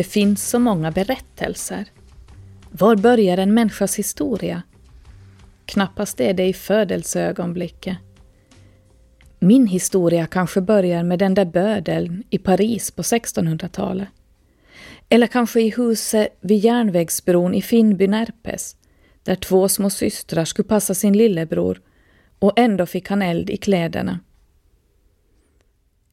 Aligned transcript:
Det 0.00 0.04
finns 0.04 0.48
så 0.48 0.58
många 0.58 0.90
berättelser. 0.90 1.84
Var 2.70 2.96
börjar 2.96 3.38
en 3.38 3.54
människas 3.54 3.98
historia? 3.98 4.62
Knappast 5.64 6.20
är 6.20 6.34
det 6.34 6.46
i 6.46 6.52
födelseögonblicket. 6.52 7.96
Min 9.38 9.66
historia 9.66 10.26
kanske 10.26 10.60
börjar 10.60 11.02
med 11.02 11.18
den 11.18 11.34
där 11.34 11.44
bödeln 11.44 12.22
i 12.30 12.38
Paris 12.38 12.90
på 12.90 13.02
1600-talet. 13.02 14.08
Eller 15.08 15.26
kanske 15.26 15.60
i 15.60 15.70
huset 15.70 16.38
vid 16.40 16.58
järnvägsbron 16.58 17.54
i 17.54 17.62
Finnby 17.62 18.06
Närpes, 18.06 18.76
där 19.22 19.36
två 19.36 19.68
små 19.68 19.90
systrar 19.90 20.44
skulle 20.44 20.68
passa 20.68 20.94
sin 20.94 21.16
lillebror 21.16 21.80
och 22.38 22.52
ändå 22.56 22.86
fick 22.86 23.08
han 23.08 23.22
eld 23.22 23.50
i 23.50 23.56
kläderna. 23.56 24.20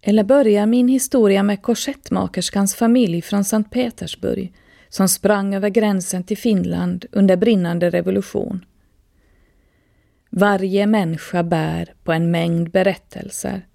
Eller 0.01 0.23
börjar 0.23 0.65
min 0.65 0.87
historia 0.87 1.43
med 1.43 1.61
korsettmakerskans 1.61 2.75
familj 2.75 3.21
från 3.21 3.43
Sankt 3.43 3.71
Petersburg 3.71 4.53
som 4.89 5.09
sprang 5.09 5.55
över 5.55 5.69
gränsen 5.69 6.23
till 6.23 6.37
Finland 6.37 7.05
under 7.11 7.37
brinnande 7.37 7.89
revolution. 7.89 8.65
Varje 10.29 10.87
människa 10.87 11.43
bär 11.43 11.93
på 12.03 12.11
en 12.11 12.31
mängd 12.31 12.71
berättelser. 12.71 13.67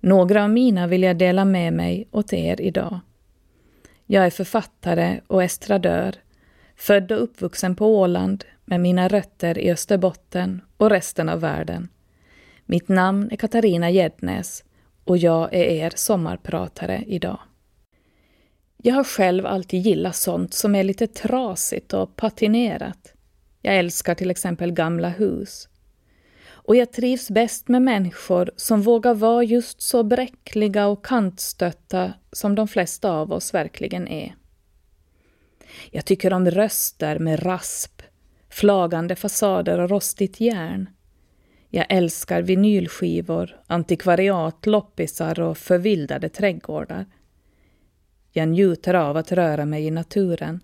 Några 0.00 0.44
av 0.44 0.50
mina 0.50 0.86
vill 0.86 1.02
jag 1.02 1.18
dela 1.18 1.44
med 1.44 1.72
mig 1.72 2.08
åt 2.10 2.32
er 2.32 2.60
idag. 2.60 3.00
Jag 4.06 4.26
är 4.26 4.30
författare 4.30 5.20
och 5.26 5.42
estradör, 5.42 6.14
född 6.76 7.12
och 7.12 7.22
uppvuxen 7.22 7.76
på 7.76 7.98
Åland 8.00 8.44
med 8.64 8.80
mina 8.80 9.08
rötter 9.08 9.58
i 9.58 9.70
Österbotten 9.72 10.60
och 10.76 10.90
resten 10.90 11.28
av 11.28 11.40
världen. 11.40 11.88
Mitt 12.66 12.88
namn 12.88 13.28
är 13.30 13.36
Katarina 13.36 13.90
Gäddnäs 13.90 14.64
och 15.04 15.18
jag 15.18 15.54
är 15.54 15.64
er 15.64 15.92
sommarpratare 15.94 17.04
idag. 17.06 17.38
Jag 18.76 18.94
har 18.94 19.04
själv 19.04 19.46
alltid 19.46 19.80
gillat 19.80 20.16
sånt 20.16 20.54
som 20.54 20.74
är 20.74 20.84
lite 20.84 21.06
trasigt 21.06 21.92
och 21.92 22.16
patinerat. 22.16 23.14
Jag 23.62 23.78
älskar 23.78 24.14
till 24.14 24.30
exempel 24.30 24.72
gamla 24.72 25.08
hus. 25.08 25.68
Och 26.64 26.76
jag 26.76 26.92
trivs 26.92 27.30
bäst 27.30 27.68
med 27.68 27.82
människor 27.82 28.50
som 28.56 28.82
vågar 28.82 29.14
vara 29.14 29.42
just 29.42 29.82
så 29.82 30.02
bräckliga 30.02 30.86
och 30.86 31.04
kantstötta 31.04 32.12
som 32.32 32.54
de 32.54 32.68
flesta 32.68 33.12
av 33.12 33.32
oss 33.32 33.54
verkligen 33.54 34.08
är. 34.08 34.34
Jag 35.90 36.04
tycker 36.04 36.32
om 36.32 36.50
röster 36.50 37.18
med 37.18 37.46
rasp, 37.46 38.02
flagande 38.48 39.16
fasader 39.16 39.78
och 39.78 39.90
rostigt 39.90 40.40
järn. 40.40 40.88
Jag 41.74 41.86
älskar 41.88 42.42
vinylskivor, 42.42 43.60
antikvariat, 43.66 44.66
loppisar 44.66 45.40
och 45.40 45.58
förvildade 45.58 46.28
trädgårdar. 46.28 47.06
Jag 48.32 48.48
njuter 48.48 48.94
av 48.94 49.16
att 49.16 49.32
röra 49.32 49.64
mig 49.64 49.86
i 49.86 49.90
naturen, 49.90 50.60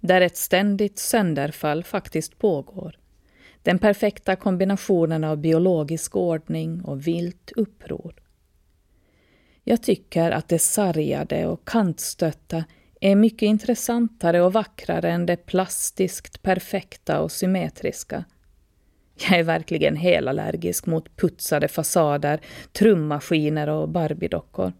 där 0.00 0.20
ett 0.20 0.36
ständigt 0.36 0.98
sönderfall 0.98 1.84
faktiskt 1.84 2.38
pågår. 2.38 2.98
Den 3.62 3.78
perfekta 3.78 4.36
kombinationen 4.36 5.24
av 5.24 5.36
biologisk 5.36 6.16
ordning 6.16 6.82
och 6.84 7.06
vilt 7.06 7.52
uppror. 7.56 8.14
Jag 9.64 9.82
tycker 9.82 10.30
att 10.30 10.48
det 10.48 10.58
sargade 10.58 11.46
och 11.46 11.68
kantstötta 11.68 12.64
är 13.00 13.16
mycket 13.16 13.46
intressantare 13.46 14.42
och 14.42 14.52
vackrare 14.52 15.10
än 15.10 15.26
det 15.26 15.36
plastiskt 15.36 16.42
perfekta 16.42 17.20
och 17.20 17.32
symmetriska. 17.32 18.24
Jag 19.14 19.38
är 19.38 19.42
verkligen 19.42 19.96
helallergisk 19.96 20.86
mot 20.86 21.16
putsade 21.16 21.68
fasader, 21.68 22.40
trummaskiner 22.72 23.68
och 23.68 23.88
barbiedockor. 23.88 24.72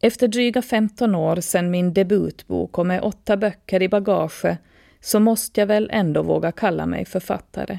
Efter 0.00 0.28
dryga 0.28 0.62
15 0.62 1.14
år 1.14 1.40
sedan 1.40 1.70
min 1.70 1.92
debutbok 1.92 2.78
och 2.78 2.86
med 2.86 3.02
åtta 3.02 3.36
böcker 3.36 3.82
i 3.82 3.88
bagage 3.88 4.56
så 5.00 5.20
måste 5.20 5.60
jag 5.60 5.66
väl 5.66 5.90
ändå 5.92 6.22
våga 6.22 6.52
kalla 6.52 6.86
mig 6.86 7.04
författare. 7.04 7.78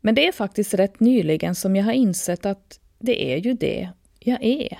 Men 0.00 0.14
det 0.14 0.28
är 0.28 0.32
faktiskt 0.32 0.74
rätt 0.74 1.00
nyligen 1.00 1.54
som 1.54 1.76
jag 1.76 1.84
har 1.84 1.92
insett 1.92 2.46
att 2.46 2.80
det 2.98 3.32
är 3.32 3.36
ju 3.36 3.52
det 3.52 3.90
jag 4.18 4.44
är. 4.44 4.78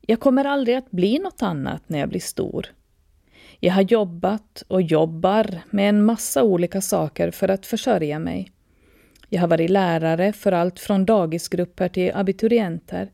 Jag 0.00 0.20
kommer 0.20 0.44
aldrig 0.44 0.76
att 0.76 0.90
bli 0.90 1.18
något 1.18 1.42
annat 1.42 1.82
när 1.86 1.98
jag 1.98 2.08
blir 2.08 2.20
stor. 2.20 2.66
Jag 3.60 3.72
har 3.72 3.82
jobbat 3.82 4.62
och 4.68 4.82
jobbar 4.82 5.60
med 5.70 5.88
en 5.88 6.04
massa 6.04 6.42
olika 6.42 6.80
saker 6.80 7.30
för 7.30 7.48
att 7.48 7.66
försörja 7.66 8.18
mig. 8.18 8.52
Jag 9.28 9.40
har 9.40 9.48
varit 9.48 9.70
lärare 9.70 10.32
för 10.32 10.52
allt 10.52 10.78
från 10.78 11.04
dagisgrupper 11.04 11.88
till 11.88 12.12
abiturienter. 12.14 13.10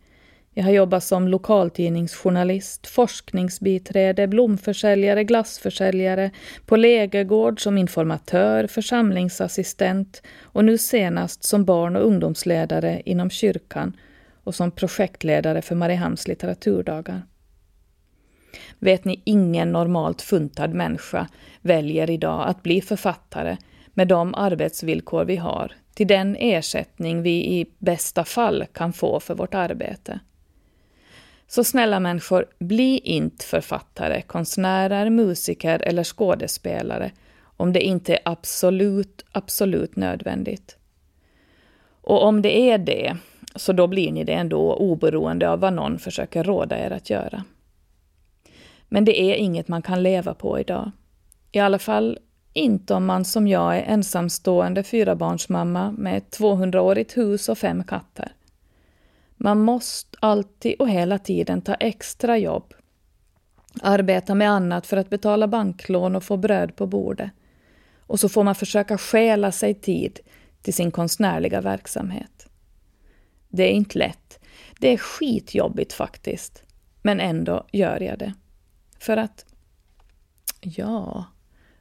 Jag 0.54 0.64
har 0.64 0.70
jobbat 0.70 1.04
som 1.04 1.28
lokaltidningsjournalist, 1.28 2.86
forskningsbiträde, 2.86 4.26
blomförsäljare, 4.26 5.24
glassförsäljare, 5.24 6.30
på 6.66 6.76
lägergård 6.76 7.62
som 7.62 7.78
informatör, 7.78 8.66
församlingsassistent 8.66 10.22
och 10.42 10.64
nu 10.64 10.78
senast 10.78 11.44
som 11.44 11.64
barn 11.64 11.96
och 11.96 12.06
ungdomsledare 12.06 13.02
inom 13.04 13.30
kyrkan 13.30 13.96
och 14.44 14.54
som 14.54 14.70
projektledare 14.70 15.62
för 15.62 15.74
Mariehamns 15.74 16.28
litteraturdagar. 16.28 17.22
Vet 18.78 19.04
ni, 19.04 19.22
ingen 19.24 19.72
normalt 19.72 20.22
funtad 20.22 20.74
människa 20.74 21.28
väljer 21.60 22.10
idag 22.10 22.48
att 22.48 22.62
bli 22.62 22.80
författare 22.80 23.56
med 23.94 24.08
de 24.08 24.34
arbetsvillkor 24.34 25.24
vi 25.24 25.36
har, 25.36 25.72
till 25.94 26.06
den 26.06 26.36
ersättning 26.36 27.22
vi 27.22 27.30
i 27.30 27.66
bästa 27.78 28.24
fall 28.24 28.64
kan 28.72 28.92
få 28.92 29.20
för 29.20 29.34
vårt 29.34 29.54
arbete. 29.54 30.20
Så 31.46 31.64
snälla 31.64 32.00
människor, 32.00 32.46
bli 32.58 32.98
inte 32.98 33.44
författare, 33.44 34.22
konstnärer, 34.22 35.10
musiker 35.10 35.82
eller 35.82 36.04
skådespelare 36.04 37.10
om 37.56 37.72
det 37.72 37.80
inte 37.80 38.14
är 38.14 38.20
absolut, 38.24 39.24
absolut 39.32 39.96
nödvändigt. 39.96 40.76
Och 42.00 42.22
om 42.24 42.42
det 42.42 42.70
är 42.70 42.78
det, 42.78 43.16
så 43.56 43.72
då 43.72 43.86
blir 43.86 44.12
ni 44.12 44.24
det 44.24 44.32
ändå 44.32 44.74
oberoende 44.74 45.50
av 45.50 45.60
vad 45.60 45.72
någon 45.72 45.98
försöker 45.98 46.44
råda 46.44 46.78
er 46.78 46.90
att 46.90 47.10
göra. 47.10 47.44
Men 48.94 49.04
det 49.04 49.20
är 49.20 49.34
inget 49.34 49.68
man 49.68 49.82
kan 49.82 50.02
leva 50.02 50.34
på 50.34 50.60
idag. 50.60 50.90
I 51.52 51.58
alla 51.58 51.78
fall 51.78 52.18
inte 52.52 52.94
om 52.94 53.06
man 53.06 53.24
som 53.24 53.48
jag 53.48 53.76
är 53.76 53.82
ensamstående 53.82 54.82
fyrabarnsmamma 54.82 55.92
med 55.92 56.16
ett 56.16 56.38
200-årigt 56.38 57.16
hus 57.16 57.48
och 57.48 57.58
fem 57.58 57.84
katter. 57.84 58.32
Man 59.36 59.60
måste 59.60 60.18
alltid 60.20 60.74
och 60.78 60.88
hela 60.88 61.18
tiden 61.18 61.62
ta 61.62 61.74
extra 61.74 62.38
jobb. 62.38 62.74
Arbeta 63.82 64.34
med 64.34 64.50
annat 64.50 64.86
för 64.86 64.96
att 64.96 65.10
betala 65.10 65.48
banklån 65.48 66.16
och 66.16 66.24
få 66.24 66.36
bröd 66.36 66.76
på 66.76 66.86
bordet. 66.86 67.30
Och 67.98 68.20
så 68.20 68.28
får 68.28 68.44
man 68.44 68.54
försöka 68.54 68.98
stjäla 68.98 69.52
sig 69.52 69.74
tid 69.74 70.20
till 70.62 70.74
sin 70.74 70.90
konstnärliga 70.90 71.60
verksamhet. 71.60 72.48
Det 73.48 73.62
är 73.62 73.72
inte 73.72 73.98
lätt. 73.98 74.38
Det 74.78 74.88
är 74.88 74.96
skitjobbigt 74.96 75.92
faktiskt. 75.92 76.62
Men 77.02 77.20
ändå 77.20 77.66
gör 77.72 78.00
jag 78.00 78.18
det. 78.18 78.32
För 79.04 79.16
att, 79.16 79.44
ja, 80.60 81.24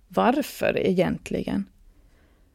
varför 0.08 0.78
egentligen? 0.78 1.70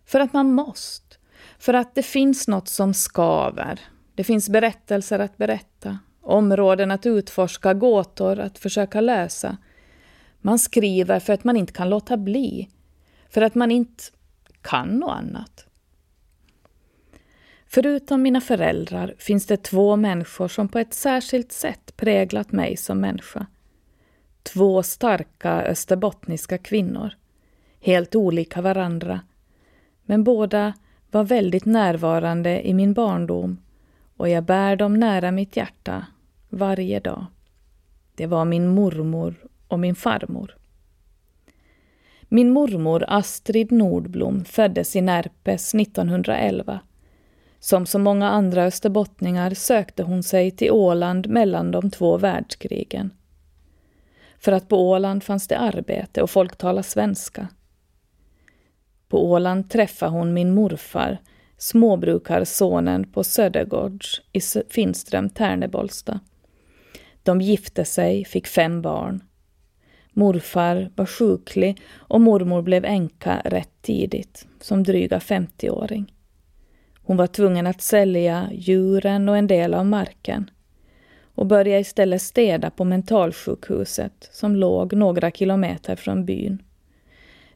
För 0.04 0.20
att 0.20 0.32
man 0.32 0.52
måste. 0.52 1.16
För 1.58 1.74
att 1.74 1.94
det 1.94 2.02
finns 2.02 2.48
något 2.48 2.68
som 2.68 2.94
skaver. 2.94 3.80
Det 4.14 4.24
finns 4.24 4.48
berättelser 4.48 5.18
att 5.18 5.36
berätta, 5.36 5.98
områden 6.20 6.90
att 6.90 7.06
utforska, 7.06 7.74
gåtor 7.74 8.38
att 8.38 8.58
försöka 8.58 9.00
lösa. 9.00 9.56
Man 10.40 10.58
skriver 10.58 11.20
för 11.20 11.32
att 11.32 11.44
man 11.44 11.56
inte 11.56 11.72
kan 11.72 11.90
låta 11.90 12.16
bli. 12.16 12.68
För 13.30 13.42
att 13.42 13.54
man 13.54 13.70
inte 13.70 14.04
kan 14.62 14.88
något 14.88 15.10
annat. 15.10 15.66
Förutom 17.66 18.22
mina 18.22 18.40
föräldrar 18.40 19.14
finns 19.18 19.46
det 19.46 19.56
två 19.56 19.96
människor 19.96 20.48
som 20.48 20.68
på 20.68 20.78
ett 20.78 20.94
särskilt 20.94 21.52
sätt 21.52 21.96
präglat 21.96 22.52
mig 22.52 22.76
som 22.76 23.00
människa. 23.00 23.46
Två 24.52 24.82
starka 24.82 25.62
österbottniska 25.62 26.58
kvinnor. 26.58 27.10
Helt 27.80 28.14
olika 28.14 28.60
varandra. 28.60 29.20
Men 30.04 30.24
båda 30.24 30.74
var 31.10 31.24
väldigt 31.24 31.64
närvarande 31.64 32.68
i 32.68 32.74
min 32.74 32.92
barndom 32.92 33.58
och 34.16 34.28
jag 34.28 34.44
bär 34.44 34.76
dem 34.76 34.94
nära 34.94 35.30
mitt 35.30 35.56
hjärta 35.56 36.06
varje 36.48 37.00
dag. 37.00 37.26
Det 38.14 38.26
var 38.26 38.44
min 38.44 38.68
mormor 38.68 39.34
och 39.68 39.78
min 39.78 39.94
farmor. 39.94 40.56
Min 42.22 42.50
mormor 42.50 43.04
Astrid 43.08 43.72
Nordblom 43.72 44.44
föddes 44.44 44.96
i 44.96 45.00
Närpes 45.00 45.74
1911. 45.74 46.80
Som 47.58 47.86
så 47.86 47.98
många 47.98 48.30
andra 48.30 48.64
österbottningar 48.64 49.54
sökte 49.54 50.02
hon 50.02 50.22
sig 50.22 50.50
till 50.50 50.70
Åland 50.70 51.28
mellan 51.28 51.70
de 51.70 51.90
två 51.90 52.18
världskrigen. 52.18 53.10
För 54.38 54.52
att 54.52 54.68
på 54.68 54.90
Åland 54.90 55.22
fanns 55.22 55.48
det 55.48 55.58
arbete 55.58 56.22
och 56.22 56.30
folk 56.30 56.56
talade 56.56 56.82
svenska. 56.82 57.48
På 59.08 59.30
Åland 59.30 59.70
träffade 59.70 60.12
hon 60.12 60.34
min 60.34 60.54
morfar, 60.54 61.18
småbrukarsonen 61.56 63.12
på 63.12 63.24
Södergårds 63.24 64.22
i 64.32 64.40
Finström, 64.70 65.30
Tärnebolsta. 65.30 66.20
De 67.22 67.40
gifte 67.40 67.84
sig, 67.84 68.24
fick 68.24 68.46
fem 68.46 68.82
barn. 68.82 69.22
Morfar 70.12 70.90
var 70.96 71.06
sjuklig 71.06 71.80
och 71.94 72.20
mormor 72.20 72.62
blev 72.62 72.84
änka 72.84 73.42
rätt 73.44 73.82
tidigt, 73.82 74.46
som 74.60 74.82
dryga 74.82 75.18
50-åring. 75.18 76.14
Hon 77.02 77.16
var 77.16 77.26
tvungen 77.26 77.66
att 77.66 77.82
sälja 77.82 78.48
djuren 78.52 79.28
och 79.28 79.36
en 79.36 79.46
del 79.46 79.74
av 79.74 79.86
marken 79.86 80.50
och 81.38 81.46
började 81.46 81.80
istället 81.80 82.22
städa 82.22 82.70
på 82.70 82.84
mentalsjukhuset 82.84 84.28
som 84.32 84.56
låg 84.56 84.92
några 84.92 85.30
kilometer 85.30 85.96
från 85.96 86.24
byn. 86.24 86.62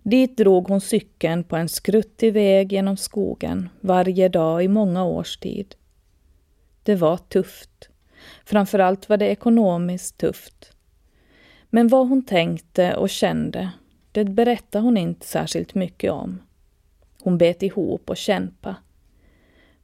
Dit 0.03 0.37
drog 0.37 0.69
hon 0.69 0.81
cykeln 0.81 1.45
på 1.45 1.57
en 1.57 1.69
skruttig 1.69 2.33
väg 2.33 2.73
genom 2.73 2.97
skogen 2.97 3.69
varje 3.81 4.29
dag 4.29 4.65
i 4.65 4.69
många 4.69 5.05
års 5.05 5.37
tid. 5.37 5.75
Det 6.83 6.95
var 6.95 7.17
tufft. 7.17 7.89
Framförallt 8.45 9.09
var 9.09 9.17
det 9.17 9.29
ekonomiskt 9.29 10.19
tufft. 10.19 10.73
Men 11.71 11.89
vad 11.89 12.09
hon 12.09 12.25
tänkte 12.25 12.97
och 12.97 13.11
kände, 13.11 13.71
det 14.13 14.25
berättade 14.25 14.85
hon 14.85 14.97
inte 14.97 15.27
särskilt 15.27 15.75
mycket 15.75 16.13
om. 16.13 16.43
Hon 17.23 17.39
bet 17.39 17.63
ihop 17.63 18.11
och 18.11 18.17
kämpade. 18.17 18.77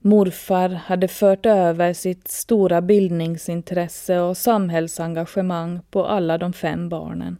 Morfar 0.00 0.68
hade 0.68 1.08
fört 1.08 1.46
över 1.46 1.92
sitt 1.92 2.28
stora 2.28 2.82
bildningsintresse 2.82 4.20
och 4.20 4.36
samhällsengagemang 4.36 5.80
på 5.90 6.06
alla 6.06 6.38
de 6.38 6.52
fem 6.52 6.88
barnen. 6.88 7.38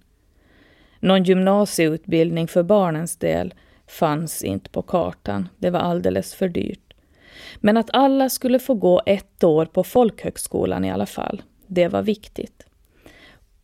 Någon 1.00 1.24
gymnasieutbildning 1.24 2.48
för 2.48 2.62
barnens 2.62 3.16
del 3.16 3.54
fanns 3.86 4.42
inte 4.42 4.70
på 4.70 4.82
kartan, 4.82 5.48
det 5.58 5.70
var 5.70 5.80
alldeles 5.80 6.34
för 6.34 6.48
dyrt. 6.48 6.94
Men 7.56 7.76
att 7.76 7.90
alla 7.92 8.28
skulle 8.28 8.58
få 8.58 8.74
gå 8.74 9.02
ett 9.06 9.44
år 9.44 9.66
på 9.66 9.84
folkhögskolan 9.84 10.84
i 10.84 10.90
alla 10.90 11.06
fall, 11.06 11.42
det 11.66 11.88
var 11.88 12.02
viktigt. 12.02 12.66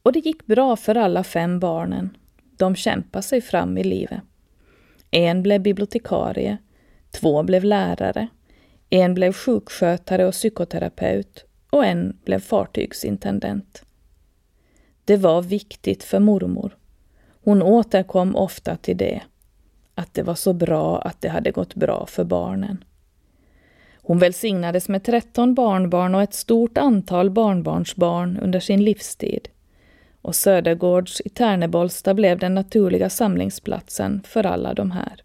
Och 0.02 0.12
det 0.12 0.18
gick 0.18 0.46
bra 0.46 0.76
för 0.76 0.94
alla 0.94 1.24
fem 1.24 1.60
barnen. 1.60 2.16
De 2.56 2.76
kämpade 2.76 3.22
sig 3.22 3.40
fram 3.40 3.78
i 3.78 3.84
livet. 3.84 4.20
En 5.10 5.42
blev 5.42 5.60
bibliotekarie, 5.60 6.58
två 7.10 7.42
blev 7.42 7.64
lärare, 7.64 8.28
en 9.02 9.14
blev 9.14 9.32
sjukskötare 9.32 10.26
och 10.26 10.32
psykoterapeut 10.32 11.44
och 11.70 11.84
en 11.84 12.16
blev 12.24 12.40
fartygsintendent. 12.40 13.82
Det 15.04 15.16
var 15.16 15.42
viktigt 15.42 16.04
för 16.04 16.18
mormor. 16.18 16.76
Hon 17.44 17.62
återkom 17.62 18.36
ofta 18.36 18.76
till 18.76 18.96
det, 18.96 19.22
att 19.94 20.14
det 20.14 20.22
var 20.22 20.34
så 20.34 20.52
bra 20.52 20.98
att 21.00 21.20
det 21.20 21.28
hade 21.28 21.50
gått 21.50 21.74
bra 21.74 22.06
för 22.06 22.24
barnen. 22.24 22.84
Hon 23.94 24.18
välsignades 24.18 24.88
med 24.88 25.04
13 25.04 25.54
barnbarn 25.54 26.14
och 26.14 26.22
ett 26.22 26.34
stort 26.34 26.78
antal 26.78 27.30
barnbarnsbarn 27.30 28.38
under 28.42 28.60
sin 28.60 28.84
livstid. 28.84 29.48
Och 30.22 30.34
Södergårds 30.34 31.22
i 31.24 31.28
Tärnebolsta 31.28 32.14
blev 32.14 32.38
den 32.38 32.54
naturliga 32.54 33.10
samlingsplatsen 33.10 34.22
för 34.24 34.46
alla 34.46 34.74
de 34.74 34.90
här. 34.90 35.22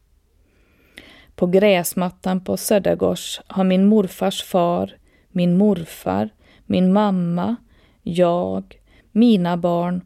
På 1.40 1.48
gräsmattan 1.48 2.42
på 2.42 2.58
Södergårds 2.58 3.42
har 3.48 3.64
min 3.64 3.86
morfars 3.86 4.44
far, 4.44 4.98
min 5.30 5.58
morfar, 5.58 6.30
min 6.66 6.94
mamma, 6.94 7.56
jag, 8.04 8.80
mina 9.12 9.58
barn 9.58 10.02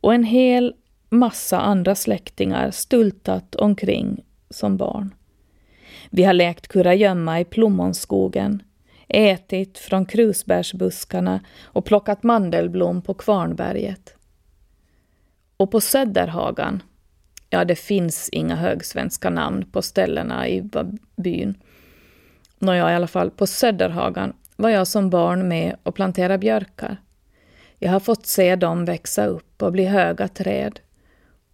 och 0.00 0.14
en 0.14 0.24
hel 0.24 0.74
massa 1.08 1.60
andra 1.60 1.94
släktingar 1.94 2.70
stultat 2.70 3.54
omkring 3.54 4.24
som 4.50 4.76
barn. 4.76 5.14
Vi 6.10 6.22
har 6.24 6.32
lekt 6.32 6.68
kurragömma 6.68 7.40
i 7.40 7.44
plommonskogen, 7.44 8.62
ätit 9.08 9.78
från 9.78 10.06
krusbärsbuskarna 10.06 11.40
och 11.62 11.84
plockat 11.84 12.22
mandelblom 12.22 13.02
på 13.02 13.14
Kvarnberget. 13.14 14.14
Och 15.56 15.70
på 15.70 15.80
Söderhagan, 15.80 16.82
ja 17.52 17.64
det 17.64 17.76
finns 17.76 18.28
inga 18.28 18.56
högsvenska 18.56 19.30
namn 19.30 19.64
på 19.72 19.82
ställena 19.82 20.48
i 20.48 20.70
byn. 21.16 21.54
Nåja, 22.58 22.92
i 22.92 22.94
alla 22.94 23.06
fall 23.06 23.30
på 23.30 23.46
Söderhagan 23.46 24.32
var 24.56 24.70
jag 24.70 24.86
som 24.86 25.10
barn 25.10 25.48
med 25.48 25.76
och 25.82 25.94
planterade 25.94 26.38
björkar. 26.38 26.96
Jag 27.78 27.92
har 27.92 28.00
fått 28.00 28.26
se 28.26 28.56
dem 28.56 28.84
växa 28.84 29.26
upp 29.26 29.62
och 29.62 29.72
bli 29.72 29.84
höga 29.84 30.28
träd 30.28 30.80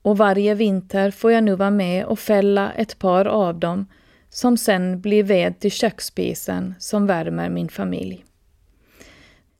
och 0.03 0.19
varje 0.19 0.55
vinter 0.55 1.11
får 1.11 1.33
jag 1.33 1.45
nu 1.45 1.55
vara 1.55 1.71
med 1.71 2.05
och 2.05 2.19
fälla 2.19 2.73
ett 2.73 2.99
par 2.99 3.25
av 3.25 3.59
dem 3.59 3.87
som 4.31 4.57
sen 4.57 5.01
blir 5.01 5.23
ved 5.23 5.61
till 5.61 5.73
köksspisen 5.73 6.75
som 6.79 7.07
värmer 7.07 7.49
min 7.49 7.69
familj. 7.69 8.25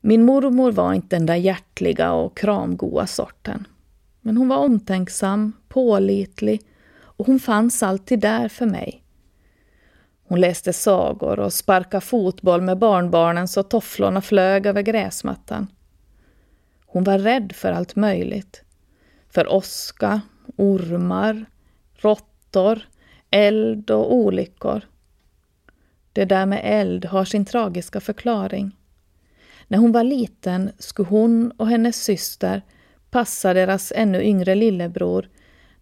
Min 0.01 0.25
mormor 0.25 0.71
var 0.71 0.93
inte 0.93 1.15
den 1.15 1.25
där 1.25 1.35
hjärtliga 1.35 2.11
och 2.11 2.37
kramgoa 2.37 3.07
sorten. 3.07 3.67
Men 4.21 4.37
hon 4.37 4.47
var 4.47 4.57
omtänksam, 4.57 5.53
pålitlig 5.69 6.61
och 7.01 7.25
hon 7.25 7.39
fanns 7.39 7.83
alltid 7.83 8.19
där 8.19 8.49
för 8.49 8.65
mig. 8.65 9.03
Hon 10.23 10.41
läste 10.41 10.73
sagor 10.73 11.39
och 11.39 11.53
sparkade 11.53 12.01
fotboll 12.01 12.61
med 12.61 12.77
barnbarnen 12.77 13.47
så 13.47 13.63
tofflorna 13.63 14.21
flög 14.21 14.65
över 14.65 14.81
gräsmattan. 14.81 15.67
Hon 16.85 17.03
var 17.03 17.19
rädd 17.19 17.51
för 17.55 17.71
allt 17.71 17.95
möjligt. 17.95 18.63
För 19.29 19.53
åska 19.53 20.21
ormar, 20.55 21.45
råttor, 21.95 22.79
eld 23.31 23.91
och 23.91 24.13
olyckor. 24.13 24.81
Det 26.13 26.25
där 26.25 26.45
med 26.45 26.61
eld 26.63 27.05
har 27.05 27.25
sin 27.25 27.45
tragiska 27.45 27.99
förklaring. 27.99 28.75
När 29.67 29.77
hon 29.77 29.91
var 29.91 30.03
liten 30.03 30.71
skulle 30.77 31.09
hon 31.09 31.51
och 31.51 31.67
hennes 31.67 32.03
syster 32.03 32.61
passa 33.09 33.53
deras 33.53 33.93
ännu 33.95 34.23
yngre 34.23 34.55
lillebror 34.55 35.29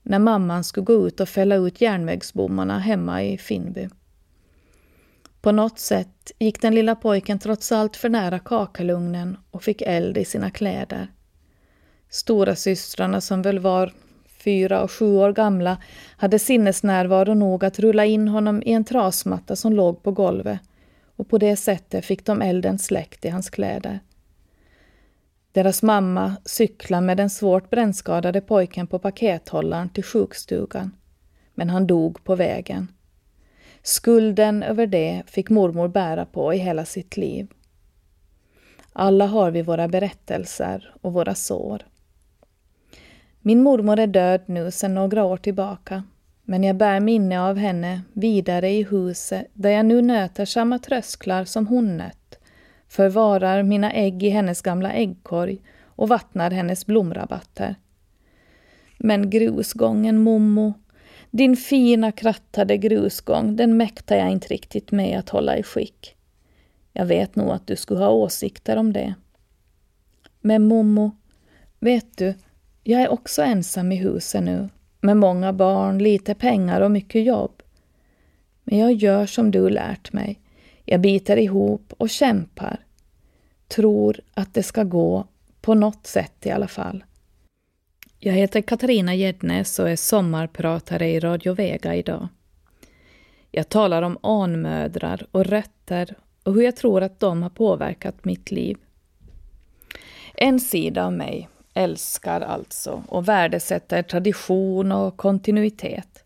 när 0.07 0.19
mamman 0.19 0.63
skulle 0.63 0.85
gå 0.85 1.07
ut 1.07 1.19
och 1.19 1.29
fälla 1.29 1.55
ut 1.55 1.81
järnvägsbommarna 1.81 2.79
hemma 2.79 3.23
i 3.23 3.37
Finnby. 3.37 3.89
På 5.41 5.51
något 5.51 5.79
sätt 5.79 6.31
gick 6.39 6.61
den 6.61 6.75
lilla 6.75 6.95
pojken 6.95 7.39
trots 7.39 7.71
allt 7.71 7.95
för 7.95 8.09
nära 8.09 8.39
kakelugnen 8.39 9.37
och 9.51 9.63
fick 9.63 9.81
eld 9.81 10.17
i 10.17 10.25
sina 10.25 10.51
kläder. 10.51 11.07
Stora 12.09 12.55
systrarna 12.55 13.21
som 13.21 13.41
väl 13.41 13.59
var 13.59 13.93
fyra 14.47 14.81
och 14.81 14.91
sju 14.91 15.17
år 15.17 15.33
gamla, 15.33 15.77
hade 16.17 16.39
sinnesnärvaro 16.39 17.33
nog 17.33 17.65
att 17.65 17.79
rulla 17.79 18.05
in 18.05 18.27
honom 18.27 18.63
i 18.65 18.71
en 18.71 18.83
trasmatta 18.83 19.55
som 19.55 19.73
låg 19.73 20.03
på 20.03 20.11
golvet 20.11 20.59
och 21.15 21.29
på 21.29 21.37
det 21.37 21.55
sättet 21.55 22.05
fick 22.05 22.25
de 22.25 22.41
elden 22.41 22.79
släckt 22.79 23.25
i 23.25 23.29
hans 23.29 23.49
kläder. 23.49 23.99
Deras 25.57 25.83
mamma 25.83 26.35
cyklade 26.45 27.05
med 27.05 27.17
den 27.17 27.29
svårt 27.29 27.69
brännskadade 27.69 28.41
pojken 28.41 28.87
på 28.87 28.99
pakethållaren 28.99 29.89
till 29.89 30.03
sjukstugan, 30.03 30.91
men 31.53 31.69
han 31.69 31.87
dog 31.87 32.23
på 32.23 32.35
vägen. 32.35 32.91
Skulden 33.81 34.63
över 34.63 34.87
det 34.87 35.23
fick 35.27 35.49
mormor 35.49 35.87
bära 35.87 36.25
på 36.25 36.53
i 36.53 36.57
hela 36.57 36.85
sitt 36.85 37.17
liv. 37.17 37.47
Alla 38.93 39.25
har 39.25 39.51
vi 39.51 39.61
våra 39.61 39.87
berättelser 39.87 40.93
och 41.01 41.13
våra 41.13 41.35
sår. 41.35 41.85
Min 43.41 43.63
mormor 43.63 43.99
är 43.99 44.07
död 44.07 44.41
nu 44.45 44.71
sedan 44.71 44.95
några 44.95 45.23
år 45.23 45.37
tillbaka, 45.37 46.03
men 46.43 46.63
jag 46.63 46.75
bär 46.75 46.99
minne 46.99 47.41
av 47.41 47.57
henne 47.57 48.01
vidare 48.13 48.69
i 48.69 48.83
huset 48.83 49.47
där 49.53 49.69
jag 49.69 49.85
nu 49.85 50.01
nöter 50.01 50.45
samma 50.45 50.79
trösklar 50.79 51.45
som 51.45 51.67
hon 51.67 51.97
nött, 51.97 52.39
förvarar 52.87 53.63
mina 53.63 53.91
ägg 53.91 54.23
i 54.23 54.29
hennes 54.29 54.61
gamla 54.61 54.91
äggkorg 54.91 55.61
och 55.85 56.09
vattnar 56.09 56.51
hennes 56.51 56.85
blomrabatter. 56.85 57.75
Men 58.97 59.29
grusgången, 59.29 60.21
mommo, 60.21 60.73
din 61.31 61.57
fina 61.57 62.11
krattade 62.11 62.77
grusgång, 62.77 63.55
den 63.55 63.77
mäktar 63.77 64.15
jag 64.15 64.31
inte 64.31 64.47
riktigt 64.47 64.91
med 64.91 65.19
att 65.19 65.29
hålla 65.29 65.57
i 65.57 65.63
skick. 65.63 66.15
Jag 66.93 67.05
vet 67.05 67.35
nog 67.35 67.49
att 67.49 67.67
du 67.67 67.75
skulle 67.75 67.99
ha 67.99 68.09
åsikter 68.09 68.77
om 68.77 68.93
det. 68.93 69.13
Men 70.41 70.67
mommo, 70.67 71.11
vet 71.79 72.17
du, 72.17 72.33
jag 72.83 73.01
är 73.01 73.09
också 73.09 73.41
ensam 73.41 73.91
i 73.91 73.95
huset 73.95 74.43
nu, 74.43 74.69
med 75.01 75.17
många 75.17 75.53
barn, 75.53 75.97
lite 75.97 76.35
pengar 76.35 76.81
och 76.81 76.91
mycket 76.91 77.25
jobb. 77.25 77.63
Men 78.63 78.79
jag 78.79 78.93
gör 78.93 79.25
som 79.25 79.51
du 79.51 79.69
lärt 79.69 80.13
mig. 80.13 80.39
Jag 80.89 81.01
biter 81.01 81.37
ihop 81.37 81.93
och 81.97 82.09
kämpar. 82.09 82.79
Tror 83.67 84.19
att 84.33 84.53
det 84.53 84.63
ska 84.63 84.83
gå, 84.83 85.27
på 85.61 85.73
något 85.73 86.07
sätt 86.07 86.45
i 86.45 86.51
alla 86.51 86.67
fall. 86.67 87.03
Jag 88.19 88.33
heter 88.33 88.61
Katarina 88.61 89.15
Gäddnäs 89.15 89.79
och 89.79 89.89
är 89.89 89.95
sommarpratare 89.95 91.09
i 91.09 91.19
Radio 91.19 91.53
Vega 91.53 91.95
idag. 91.95 92.27
Jag 93.51 93.69
talar 93.69 94.01
om 94.01 94.17
anmödrar 94.23 95.27
och 95.31 95.45
rötter 95.45 96.15
och 96.43 96.53
hur 96.53 96.61
jag 96.61 96.75
tror 96.75 97.03
att 97.03 97.19
de 97.19 97.43
har 97.43 97.49
påverkat 97.49 98.25
mitt 98.25 98.51
liv. 98.51 98.77
En 100.33 100.59
sida 100.59 101.05
av 101.05 101.13
mig 101.13 101.49
älskar 101.73 102.41
alltså 102.41 103.03
och 103.07 103.27
värdesätter 103.27 104.03
tradition 104.03 104.91
och 104.91 105.17
kontinuitet. 105.17 106.23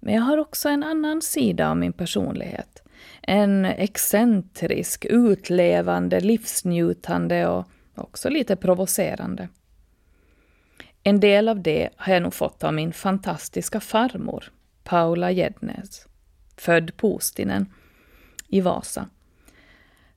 Men 0.00 0.14
jag 0.14 0.22
har 0.22 0.38
också 0.38 0.68
en 0.68 0.82
annan 0.82 1.22
sida 1.22 1.70
av 1.70 1.76
min 1.76 1.92
personlighet. 1.92 2.82
En 3.22 3.64
excentrisk, 3.64 5.04
utlevande, 5.04 6.20
livsnjutande 6.20 7.46
och 7.46 7.66
också 7.94 8.28
lite 8.28 8.56
provocerande. 8.56 9.48
En 11.02 11.20
del 11.20 11.48
av 11.48 11.62
det 11.62 11.88
har 11.96 12.12
jag 12.12 12.22
nog 12.22 12.34
fått 12.34 12.64
av 12.64 12.74
min 12.74 12.92
fantastiska 12.92 13.80
farmor, 13.80 14.44
Paula 14.84 15.30
Jednes, 15.30 16.06
född 16.56 16.96
Postinen 16.96 17.72
i 18.48 18.60
Vasa. 18.60 19.08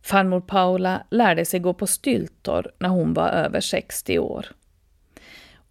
Farmor 0.01 0.41
Paula 0.41 1.03
lärde 1.09 1.45
sig 1.45 1.59
gå 1.59 1.73
på 1.73 1.87
styltor 1.87 2.71
när 2.79 2.89
hon 2.89 3.13
var 3.13 3.29
över 3.29 3.59
60 3.59 4.19
år. 4.19 4.45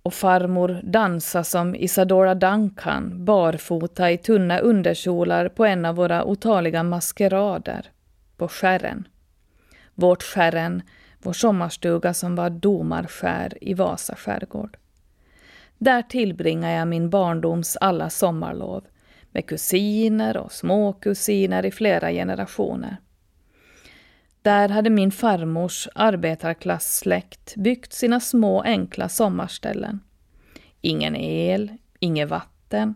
Och 0.03 0.15
farmor 0.15 0.81
dansa 0.83 1.45
som 1.45 1.75
Isadora 1.75 2.35
Duncan 2.35 3.25
barfota 3.25 4.11
i 4.11 4.19
tunna 4.19 4.59
underkjolar 4.59 5.49
på 5.49 5.65
en 5.65 5.85
av 5.85 5.95
våra 5.95 6.25
otaliga 6.25 6.83
maskerader, 6.83 7.91
på 8.37 8.49
Skärren. 8.49 9.09
Vårt 9.95 10.23
Skärren, 10.23 10.83
vår 11.19 11.33
sommarstuga 11.33 12.15
som 12.15 12.37
var 12.37 12.51
domarskär 12.51 13.59
i 13.61 13.75
Vasa 13.75 14.17
skärgård. 14.17 14.77
Där 15.79 16.03
tillbringar 16.03 16.71
jag 16.71 16.89
min 16.89 17.11
barndoms 17.11 17.77
alla 17.77 18.11
sommarlov 18.11 18.85
med 19.33 19.47
kusiner 19.47 20.37
och 20.37 20.53
småkusiner 20.53 21.67
i 21.67 21.71
flera 21.71 22.11
generationer. 22.11 22.97
Där 24.43 24.69
hade 24.69 24.91
min 24.91 25.11
farmors 25.11 25.89
arbetarklassläkt 25.95 27.57
byggt 27.57 27.93
sina 27.93 28.21
små 28.21 28.63
enkla 28.63 29.09
sommarställen. 29.09 30.01
Ingen 30.81 31.17
el, 31.17 31.73
inget 31.99 32.29
vatten, 32.29 32.95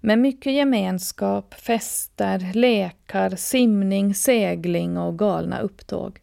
men 0.00 0.20
mycket 0.20 0.52
gemenskap, 0.52 1.54
fester, 1.54 2.52
lekar, 2.54 3.36
simning, 3.36 4.14
segling 4.14 4.98
och 4.98 5.18
galna 5.18 5.60
upptåg. 5.60 6.20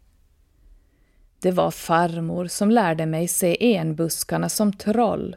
Det 1.42 1.52
var 1.52 1.72
farmor 1.72 2.48
som 2.48 2.72
lärde 2.72 3.06
mig 3.06 3.28
se 3.28 3.76
enbuskarna 3.76 4.50
som 4.50 4.74
troll 4.74 5.36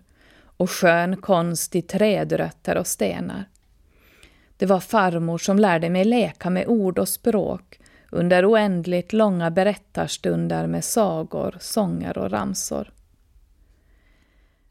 och 0.57 0.71
skön 0.71 1.17
konst 1.17 1.77
i 1.77 1.83
trädrötter 1.83 2.77
och 2.77 2.87
stenar. 2.87 3.45
Det 4.57 4.67
var 4.67 4.81
farmor 4.81 5.39
som 5.39 5.59
lärde 5.59 5.91
mig 5.91 6.05
leka 6.05 6.51
med 6.51 6.67
ord 6.67 6.99
och 6.99 7.09
språk 7.09 7.81
under 8.15 8.51
oändligt 8.51 9.13
långa 9.13 9.51
berättarstunder 9.51 10.67
med 10.67 10.85
sagor, 10.85 11.57
sånger 11.61 12.19
och 12.19 12.31
ramsor. 12.31 12.93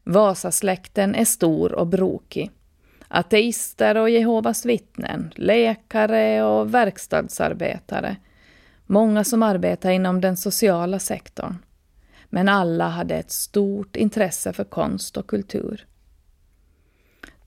Vasasläkten 0.04 1.14
är 1.14 1.24
stor 1.24 1.72
och 1.72 1.86
brokig. 1.86 2.50
Ateister 3.08 3.96
och 3.96 4.10
Jehovas 4.10 4.64
vittnen, 4.64 5.32
läkare 5.36 6.44
och 6.44 6.74
verkstadsarbetare. 6.74 8.16
Många 8.86 9.24
som 9.24 9.42
arbetar 9.42 9.90
inom 9.90 10.20
den 10.20 10.36
sociala 10.36 10.98
sektorn. 10.98 11.56
Men 12.26 12.48
alla 12.48 12.88
hade 12.88 13.14
ett 13.14 13.30
stort 13.30 13.96
intresse 13.96 14.52
för 14.52 14.64
konst 14.64 15.16
och 15.16 15.26
kultur. 15.26 15.86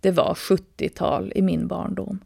Det 0.01 0.11
var 0.11 0.33
70-tal 0.33 1.31
i 1.35 1.41
min 1.41 1.67
barndom. 1.67 2.19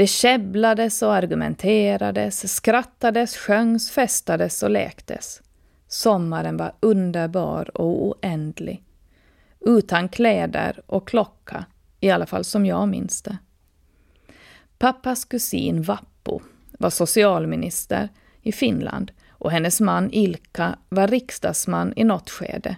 Det 0.00 0.06
käbblades 0.06 1.02
och 1.02 1.14
argumenterades, 1.14 2.54
skrattades, 2.54 3.36
sjöngs, 3.36 3.90
festades 3.90 4.62
och 4.62 4.70
lektes. 4.70 5.42
Sommaren 5.88 6.56
var 6.56 6.72
underbar 6.80 7.80
och 7.80 8.06
oändlig. 8.06 8.84
Utan 9.60 10.08
kläder 10.08 10.80
och 10.86 11.08
klocka, 11.08 11.64
i 12.00 12.10
alla 12.10 12.26
fall 12.26 12.44
som 12.44 12.66
jag 12.66 12.88
minns 12.88 13.22
det. 13.22 13.38
Pappas 14.78 15.24
kusin 15.24 15.82
Vappo 15.82 16.40
var 16.78 16.90
socialminister 16.90 18.08
i 18.42 18.52
Finland 18.52 19.12
och 19.30 19.50
hennes 19.50 19.80
man 19.80 20.10
Ilka 20.12 20.78
var 20.88 21.08
riksdagsman 21.08 21.92
i 21.96 22.04
något 22.04 22.30
skede. 22.30 22.76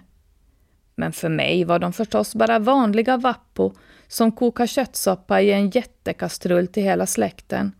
Men 0.95 1.13
för 1.13 1.29
mig 1.29 1.63
var 1.63 1.79
de 1.79 1.93
förstås 1.93 2.35
bara 2.35 2.59
vanliga 2.59 3.17
Vappo 3.17 3.73
som 4.07 4.31
kokar 4.31 4.67
köttsoppa 4.67 5.41
i 5.41 5.51
en 5.51 5.69
jättekastrull 5.69 6.67
till 6.67 6.83
hela 6.83 7.05
släkten. 7.05 7.71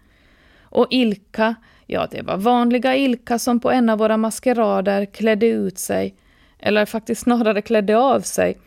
Och 0.62 0.88
Ilka, 0.90 1.56
ja 1.88 2.08
det 2.12 2.22
var 2.22 2.38
vanliga 2.38 2.96
Ilka 2.96 3.40
som 3.40 3.60
på 3.60 3.72
en 3.72 3.90
av 3.90 3.98
våra 3.98 4.18
maskerader 4.18 5.06
klädde 5.06 5.46
ut 5.46 5.78
sig, 5.78 6.16
eller 6.60 6.86
faktiskt 6.86 7.22
snarare 7.22 7.62
klädde 7.62 7.98
av 7.98 8.22
sig, 8.22 8.58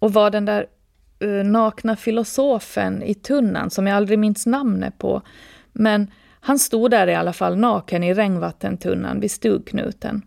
och 0.00 0.12
var 0.12 0.30
den 0.30 0.44
där 0.44 0.66
uh, 1.24 1.44
nakna 1.44 1.96
filosofen 1.96 3.02
i 3.02 3.14
tunnan 3.14 3.70
som 3.70 3.86
jag 3.86 3.96
aldrig 3.96 4.18
minns 4.18 4.46
namnet 4.46 4.98
på. 4.98 5.22
Men 5.72 6.10
han 6.40 6.58
stod 6.58 6.90
där 6.90 7.06
i 7.06 7.14
alla 7.14 7.32
fall 7.32 7.56
naken 7.56 8.02
i 8.02 8.14
regnvattentunnan 8.14 9.20
vid 9.20 9.30
stugknuten. 9.30 10.22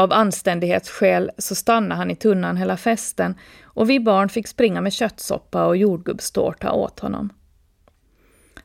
Av 0.00 0.12
anständighetsskäl 0.12 1.30
så 1.38 1.54
stannade 1.54 1.94
han 1.94 2.10
i 2.10 2.16
tunnan 2.16 2.56
hela 2.56 2.76
festen 2.76 3.34
och 3.62 3.90
vi 3.90 4.00
barn 4.00 4.28
fick 4.28 4.46
springa 4.46 4.80
med 4.80 4.92
köttsoppa 4.92 5.66
och 5.66 5.76
jordgubbstårta 5.76 6.72
åt 6.72 7.00
honom. 7.00 7.32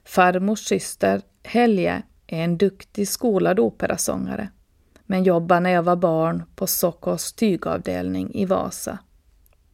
Farmors 0.03 0.59
syster 0.59 1.21
Helge 1.43 2.03
är 2.27 2.43
en 2.43 2.57
duktig 2.57 3.07
skolad 3.07 3.59
operasångare 3.59 4.49
men 5.05 5.23
jobbade 5.23 5.59
när 5.59 5.69
jag 5.69 5.83
var 5.83 5.95
barn 5.95 6.43
på 6.55 6.67
Sokos 6.67 7.33
tygavdelning 7.33 8.33
i 8.33 8.45
Vasa. 8.45 8.99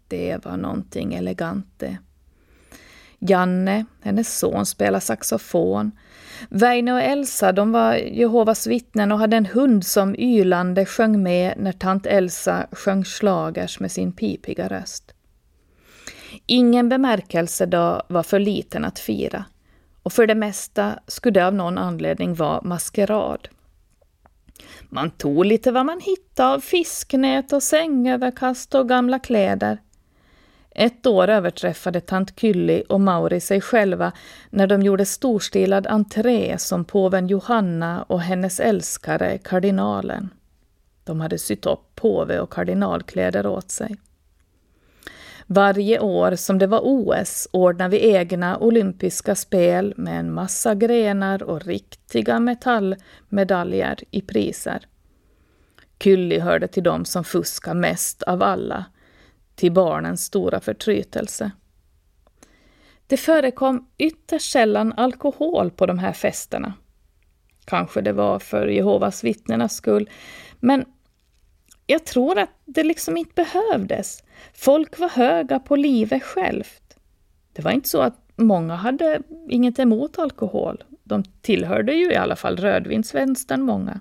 Det 0.07 0.45
var 0.45 0.57
någonting 0.57 1.13
elegant 1.13 1.67
det. 1.77 1.97
Janne, 3.21 3.85
hennes 4.01 4.39
son, 4.39 4.65
spelar 4.65 4.99
saxofon. 4.99 5.91
Väinö 6.49 6.93
och 6.93 7.01
Elsa, 7.01 7.51
de 7.51 7.71
var 7.71 7.95
Jehovas 7.95 8.67
vittnen 8.67 9.11
och 9.11 9.19
hade 9.19 9.37
en 9.37 9.45
hund 9.45 9.85
som 9.85 10.15
ylande 10.15 10.85
sjöng 10.85 11.23
med 11.23 11.53
när 11.57 11.71
tant 11.71 12.05
Elsa 12.05 12.67
sjöng 12.71 13.05
slagers 13.05 13.79
med 13.79 13.91
sin 13.91 14.11
pipiga 14.11 14.67
röst. 14.67 15.13
Ingen 16.45 16.89
bemärkelsedag 16.89 18.03
var 18.07 18.23
för 18.23 18.39
liten 18.39 18.85
att 18.85 18.99
fira 18.99 19.45
och 20.03 20.13
för 20.13 20.27
det 20.27 20.35
mesta 20.35 20.99
skulle 21.07 21.39
det 21.39 21.47
av 21.47 21.53
någon 21.53 21.77
anledning 21.77 22.33
vara 22.33 22.61
maskerad. 22.61 23.47
Man 24.89 25.09
tog 25.09 25.45
lite 25.45 25.71
vad 25.71 25.85
man 25.85 25.99
hittade 25.99 26.53
av 26.53 26.59
fisknät 26.59 27.53
och 27.53 27.63
sängöverkast 27.63 28.75
och 28.75 28.89
gamla 28.89 29.19
kläder. 29.19 29.77
Ett 30.75 31.05
år 31.05 31.27
överträffade 31.27 32.01
tant 32.01 32.39
Kylli 32.39 32.83
och 32.89 33.01
Mauri 33.01 33.39
sig 33.39 33.61
själva 33.61 34.11
när 34.49 34.67
de 34.67 34.81
gjorde 34.81 35.05
storstilad 35.05 35.87
entré 35.87 36.57
som 36.57 36.85
påven 36.85 37.27
Johanna 37.27 38.03
och 38.03 38.21
hennes 38.21 38.59
älskare 38.59 39.37
kardinalen. 39.37 40.29
De 41.03 41.21
hade 41.21 41.37
sytt 41.37 41.65
upp 41.65 41.95
påve 41.95 42.39
och 42.39 42.53
kardinalkläder 42.53 43.47
åt 43.47 43.71
sig. 43.71 43.95
Varje 45.47 45.99
år 45.99 46.35
som 46.35 46.57
det 46.57 46.67
var 46.67 46.81
OS 46.83 47.47
ordnade 47.51 47.89
vi 47.97 48.15
egna 48.15 48.57
olympiska 48.57 49.35
spel 49.35 49.93
med 49.97 50.19
en 50.19 50.33
massa 50.33 50.75
grenar 50.75 51.43
och 51.43 51.65
riktiga 51.65 52.39
metallmedaljer 52.39 53.97
i 54.11 54.21
priser. 54.21 54.85
Kylli 56.03 56.39
hörde 56.39 56.67
till 56.67 56.83
dem 56.83 57.05
som 57.05 57.23
fuskade 57.23 57.79
mest 57.79 58.23
av 58.23 58.43
alla 58.43 58.85
till 59.61 59.71
barnens 59.71 60.25
stora 60.25 60.59
förtrytelse. 60.59 61.51
Det 63.07 63.17
förekom 63.17 63.87
ytterst 63.97 64.51
sällan 64.51 64.93
alkohol 64.93 65.71
på 65.71 65.85
de 65.85 65.99
här 65.99 66.13
festerna. 66.13 66.73
Kanske 67.65 68.01
det 68.01 68.13
var 68.13 68.39
för 68.39 68.67
Jehovas 68.67 69.23
vittnenas 69.23 69.75
skull, 69.75 70.09
men 70.59 70.85
jag 71.87 72.05
tror 72.05 72.39
att 72.39 72.49
det 72.65 72.83
liksom 72.83 73.17
inte 73.17 73.33
behövdes. 73.33 74.23
Folk 74.53 74.99
var 74.99 75.09
höga 75.09 75.59
på 75.59 75.75
livet 75.75 76.23
självt. 76.23 76.97
Det 77.53 77.61
var 77.61 77.71
inte 77.71 77.89
så 77.89 78.01
att 78.01 78.19
många 78.35 78.75
hade 78.75 79.21
inget 79.49 79.79
emot 79.79 80.19
alkohol. 80.19 80.83
De 81.03 81.23
tillhörde 81.23 81.93
ju 81.93 82.11
i 82.11 82.15
alla 82.15 82.35
fall 82.35 82.57
rödvinsvänstern 82.57 83.61
många. 83.61 83.99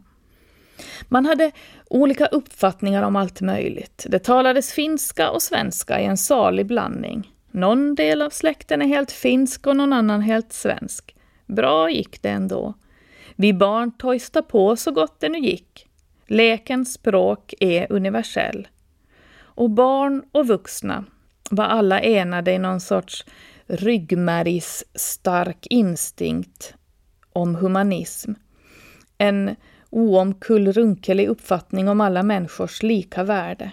Man 1.09 1.27
hade 1.27 1.51
olika 1.87 2.27
uppfattningar 2.27 3.03
om 3.03 3.17
allt 3.17 3.41
möjligt. 3.41 4.07
Det 4.09 4.19
talades 4.19 4.73
finska 4.73 5.31
och 5.31 5.43
svenska 5.43 6.01
i 6.01 6.05
en 6.05 6.17
salig 6.17 6.67
blandning. 6.67 7.33
Någon 7.51 7.95
del 7.95 8.23
av 8.23 8.31
släkten 8.31 8.83
är 8.83 8.87
helt 8.87 9.13
finsk 9.13 9.67
och 9.67 9.77
någon 9.77 9.93
annan 9.93 10.21
helt 10.21 10.53
svensk. 10.53 11.17
Bra 11.47 11.91
gick 11.91 12.23
det 12.23 12.31
ändå. 12.31 12.75
Vi 13.37 13.53
barn 13.53 13.91
tojsta 13.91 14.43
på 14.43 14.77
så 14.77 14.91
gott 14.91 15.21
det 15.21 15.29
nu 15.29 15.39
gick. 15.39 15.87
Lekens 16.27 16.93
språk 16.93 17.55
är 17.61 17.93
universell. 17.93 18.69
Och 19.39 19.71
barn 19.71 20.23
och 20.33 20.47
vuxna 20.47 21.05
var 21.51 21.65
alla 21.65 22.01
enade 22.01 22.53
i 22.53 22.59
någon 22.59 22.81
sorts 22.81 23.25
ryggmärgsstark 23.67 25.67
instinkt 25.71 26.75
om 27.33 27.55
humanism. 27.55 28.33
En 29.19 29.57
oomkullrunkelig 29.90 31.28
uppfattning 31.28 31.88
om 31.88 32.00
alla 32.00 32.23
människors 32.23 32.82
lika 32.82 33.25
värde. 33.25 33.73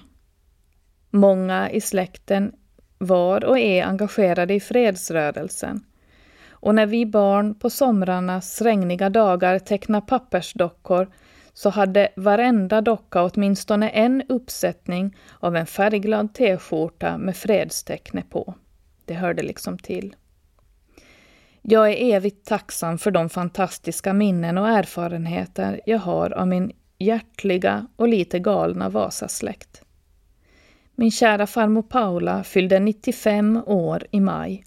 Många 1.09 1.71
i 1.71 1.81
släkten 1.81 2.51
var 2.97 3.45
och 3.45 3.59
är 3.59 3.85
engagerade 3.85 4.53
i 4.53 4.59
fredsrörelsen. 4.59 5.83
Och 6.49 6.75
när 6.75 6.85
vi 6.85 7.05
barn 7.05 7.55
på 7.55 7.69
somrarnas 7.69 8.61
regniga 8.61 9.09
dagar 9.09 9.59
tecknade 9.59 10.05
pappersdockor 10.05 11.07
så 11.53 11.69
hade 11.69 12.09
varenda 12.15 12.81
docka 12.81 13.23
åtminstone 13.23 13.89
en 13.89 14.23
uppsättning 14.29 15.17
av 15.39 15.55
en 15.55 15.65
färgglad 15.65 16.33
t-skjorta 16.33 17.17
med 17.17 17.37
fredstecknet 17.37 18.29
på. 18.29 18.53
Det 19.05 19.13
hörde 19.13 19.43
liksom 19.43 19.77
till. 19.77 20.15
Jag 21.69 21.89
är 21.89 22.15
evigt 22.15 22.47
tacksam 22.47 22.97
för 22.97 23.11
de 23.11 23.29
fantastiska 23.29 24.13
minnen 24.13 24.57
och 24.57 24.69
erfarenheter 24.69 25.81
jag 25.85 25.99
har 25.99 26.31
av 26.31 26.47
min 26.47 26.71
hjärtliga 26.97 27.87
och 27.95 28.07
lite 28.07 28.39
galna 28.39 28.89
Vasasläkt. 28.89 29.81
Min 30.95 31.11
kära 31.11 31.47
farmor 31.47 31.81
Paula 31.81 32.43
fyllde 32.43 32.79
95 32.79 33.63
år 33.65 34.07
i 34.11 34.19
maj. 34.19 34.65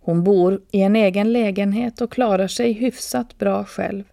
Hon 0.00 0.24
bor 0.24 0.60
i 0.70 0.80
en 0.80 0.96
egen 0.96 1.32
lägenhet 1.32 2.00
och 2.00 2.12
klarar 2.12 2.48
sig 2.48 2.72
hyfsat 2.72 3.38
bra 3.38 3.64
själv. 3.64 4.04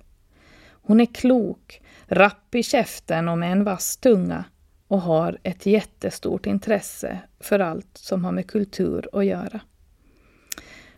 Hon 0.70 1.02
är 1.02 1.06
klok, 1.06 1.82
rapp 2.06 2.56
i 2.56 2.64
käften 2.64 3.30
och 3.30 3.38
med 3.38 3.52
en 3.52 3.64
vass 3.64 3.98
tunga 3.98 4.46
och 4.88 5.02
har 5.02 5.38
ett 5.44 5.66
jättestort 5.66 6.46
intresse 6.46 7.20
för 7.40 7.60
allt 7.60 7.98
som 7.98 8.26
har 8.26 8.32
med 8.32 8.48
kultur 8.48 9.10
att 9.14 9.26
göra. 9.26 9.60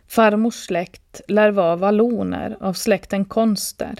Farmors 0.08 0.54
släkt 0.54 1.20
lär 1.28 1.50
vara 1.50 1.76
valloner 1.76 2.56
av 2.60 2.72
släkten 2.72 3.24
Konster. 3.24 3.94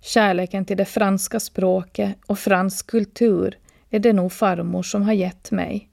Kärleken 0.00 0.64
till 0.64 0.76
det 0.76 0.84
franska 0.84 1.40
språket 1.40 2.16
och 2.26 2.38
fransk 2.38 2.86
kultur 2.86 3.58
är 3.90 3.98
det 3.98 4.12
nog 4.12 4.32
farmor 4.32 4.82
som 4.82 5.02
har 5.02 5.12
gett 5.12 5.50
mig. 5.50 5.88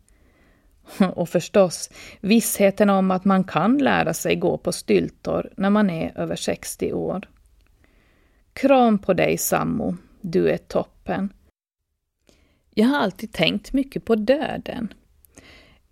Och 1.14 1.30
förstås 1.30 1.90
vissheten 2.22 2.90
om 2.90 3.12
att 3.12 3.26
man 3.26 3.44
kan 3.44 3.78
lära 3.78 4.14
sig 4.14 4.36
gå 4.36 4.58
på 4.58 4.72
styltor 4.72 5.50
när 5.58 5.70
man 5.70 5.90
är 5.90 6.18
över 6.18 6.36
60 6.36 6.94
år. 6.94 7.30
Kram 8.54 9.00
på 9.00 9.14
dig 9.14 9.38
Sammo, 9.38 9.96
du 10.22 10.50
är 10.50 10.58
toppen. 10.58 11.34
Jag 12.74 12.88
har 12.88 12.98
alltid 12.98 13.34
tänkt 13.34 13.74
mycket 13.74 14.06
på 14.06 14.16
döden. 14.16 14.94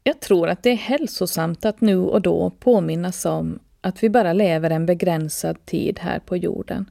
Jag 0.03 0.19
tror 0.19 0.49
att 0.49 0.63
det 0.63 0.69
är 0.69 0.75
hälsosamt 0.75 1.65
att 1.65 1.81
nu 1.81 1.97
och 1.97 2.21
då 2.21 2.49
påminnas 2.49 3.25
om 3.25 3.59
att 3.81 4.03
vi 4.03 4.09
bara 4.09 4.33
lever 4.33 4.69
en 4.69 4.85
begränsad 4.85 5.65
tid 5.65 5.99
här 5.99 6.19
på 6.19 6.37
jorden. 6.37 6.89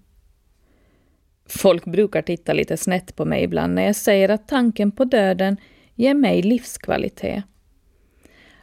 Folk 1.46 1.84
brukar 1.84 2.22
titta 2.22 2.52
lite 2.52 2.76
snett 2.76 3.16
på 3.16 3.24
mig 3.24 3.42
ibland 3.44 3.74
när 3.74 3.86
jag 3.86 3.96
säger 3.96 4.28
att 4.28 4.48
tanken 4.48 4.90
på 4.90 5.04
döden 5.04 5.56
ger 5.94 6.14
mig 6.14 6.42
livskvalitet. 6.42 7.44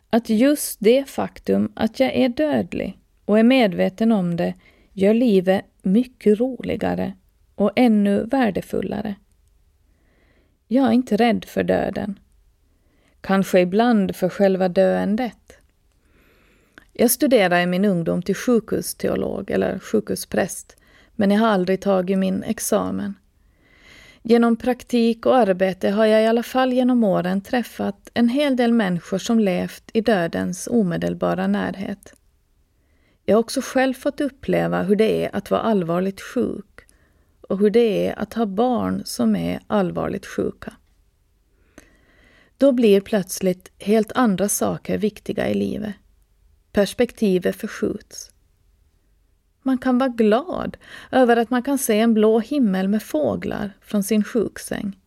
Att 0.10 0.30
just 0.30 0.78
det 0.80 1.10
faktum 1.10 1.72
att 1.76 2.00
jag 2.00 2.14
är 2.16 2.30
dödlig 2.30 2.98
och 3.26 3.40
är 3.40 3.44
medveten 3.44 4.12
om 4.12 4.36
det 4.36 4.54
gör 4.94 5.14
livet 5.14 5.66
mycket 5.82 6.40
roligare 6.40 7.14
och 7.56 7.72
ännu 7.76 8.24
värdefullare. 8.26 9.16
Jag 10.68 10.88
är 10.88 10.92
inte 10.92 11.18
rädd 11.18 11.46
för 11.46 11.64
döden. 11.64 12.20
Kanske 13.26 13.60
ibland 13.60 14.16
för 14.16 14.30
själva 14.30 14.70
döendet. 14.70 15.58
Jag 16.94 17.12
studerade 17.12 17.62
i 17.62 17.66
min 17.66 17.86
ungdom 17.86 18.22
till 18.22 18.36
sjukhusteolog 18.36 19.52
eller 19.52 19.80
sjukhuspräst, 19.80 20.78
men 21.16 21.32
jag 21.32 21.40
har 21.40 21.48
aldrig 21.48 21.82
tagit 21.82 22.18
min 22.18 22.44
examen. 22.44 23.14
Genom 24.24 24.56
praktik 24.56 25.26
och 25.26 25.38
arbete 25.38 25.90
har 25.90 26.06
jag 26.06 26.24
i 26.24 26.26
alla 26.26 26.44
fall 26.44 26.74
genom 26.74 27.04
åren 27.04 27.42
träffat 27.42 28.10
en 28.14 28.30
hel 28.30 28.56
del 28.56 28.74
människor 28.74 29.18
som 29.18 29.40
levt 29.40 29.84
i 29.94 30.02
dödens 30.02 30.68
omedelbara 30.72 31.48
närhet. 31.48 32.14
Jag 33.26 33.36
har 33.36 33.40
också 33.40 33.62
själv 33.64 33.94
fått 33.94 34.22
uppleva 34.22 34.84
hur 34.84 34.96
det 34.96 35.26
är 35.26 35.36
att 35.36 35.52
vara 35.52 35.62
allvarligt 35.62 36.22
sjuk 36.22 36.82
och 37.42 37.60
hur 37.60 37.70
det 37.70 38.08
är 38.08 38.20
att 38.20 38.34
ha 38.34 38.46
barn 38.46 39.02
som 39.06 39.36
är 39.36 39.60
allvarligt 39.68 40.26
sjuka. 40.26 40.74
Då 42.58 42.72
blir 42.72 43.02
plötsligt 43.02 43.72
helt 43.80 44.12
andra 44.16 44.50
saker 44.50 44.98
viktiga 44.98 45.50
i 45.50 45.54
livet. 45.54 45.96
Perspektivet 46.72 47.56
förskjuts. 47.56 48.32
Man 49.62 49.78
kan 49.78 49.98
vara 49.98 50.10
glad 50.10 50.78
över 51.12 51.38
att 51.38 51.50
man 51.50 51.64
kan 51.64 51.78
se 51.78 52.00
en 52.00 52.14
blå 52.14 52.40
himmel 52.40 52.88
med 52.88 53.04
fåglar 53.04 53.72
från 53.82 54.04
sin 54.04 54.24
sjuksäng. 54.24 55.00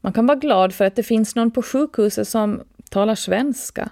Man 0.00 0.12
kan 0.12 0.26
vara 0.26 0.38
glad 0.38 0.74
för 0.74 0.84
att 0.84 0.96
det 0.96 1.02
finns 1.02 1.34
någon 1.34 1.50
på 1.50 1.62
sjukhuset 1.62 2.28
som 2.28 2.62
talar 2.90 3.14
svenska. 3.14 3.90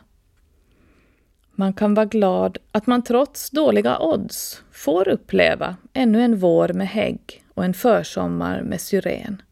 Man 1.52 1.72
kan 1.72 1.94
vara 1.94 2.06
glad 2.06 2.58
att 2.72 2.86
man 2.86 3.02
trots 3.02 3.50
dåliga 3.50 3.98
odds 3.98 4.62
får 4.72 5.08
uppleva 5.08 5.76
ännu 5.92 6.22
en 6.22 6.38
vår 6.38 6.68
med 6.68 6.88
hägg 6.88 7.44
och 7.54 7.64
en 7.64 7.74
försommar 7.74 8.62
med 8.62 8.80
syren. 8.80 9.42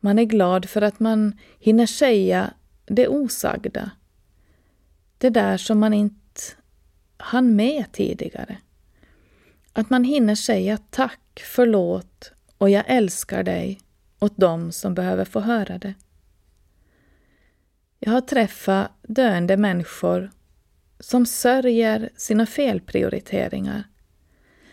Man 0.00 0.18
är 0.18 0.24
glad 0.24 0.68
för 0.68 0.82
att 0.82 1.00
man 1.00 1.38
hinner 1.58 1.86
säga 1.86 2.54
det 2.86 3.08
osagda. 3.08 3.90
Det 5.18 5.30
där 5.30 5.56
som 5.56 5.78
man 5.78 5.94
inte 5.94 6.20
hann 7.16 7.56
med 7.56 7.92
tidigare. 7.92 8.58
Att 9.72 9.90
man 9.90 10.04
hinner 10.04 10.34
säga 10.34 10.78
tack, 10.90 11.42
förlåt 11.54 12.32
och 12.58 12.70
jag 12.70 12.84
älskar 12.86 13.42
dig 13.42 13.80
åt 14.18 14.36
dem 14.36 14.72
som 14.72 14.94
behöver 14.94 15.24
få 15.24 15.40
höra 15.40 15.78
det. 15.78 15.94
Jag 17.98 18.12
har 18.12 18.20
träffat 18.20 18.90
döende 19.02 19.56
människor 19.56 20.30
som 21.00 21.26
sörjer 21.26 22.10
sina 22.16 22.46
felprioriteringar, 22.46 23.84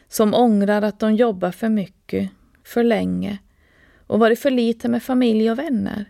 som 0.08 0.34
ångrar 0.34 0.82
att 0.82 1.00
de 1.00 1.16
jobbar 1.16 1.52
för 1.52 1.70
mycket, 1.70 2.30
för 2.64 2.84
länge 2.84 3.38
och 4.08 4.20
varit 4.20 4.40
för 4.40 4.52
lite 4.52 4.90
med 4.90 5.04
familj 5.04 5.52
och 5.52 5.60
vänner. 5.60 6.06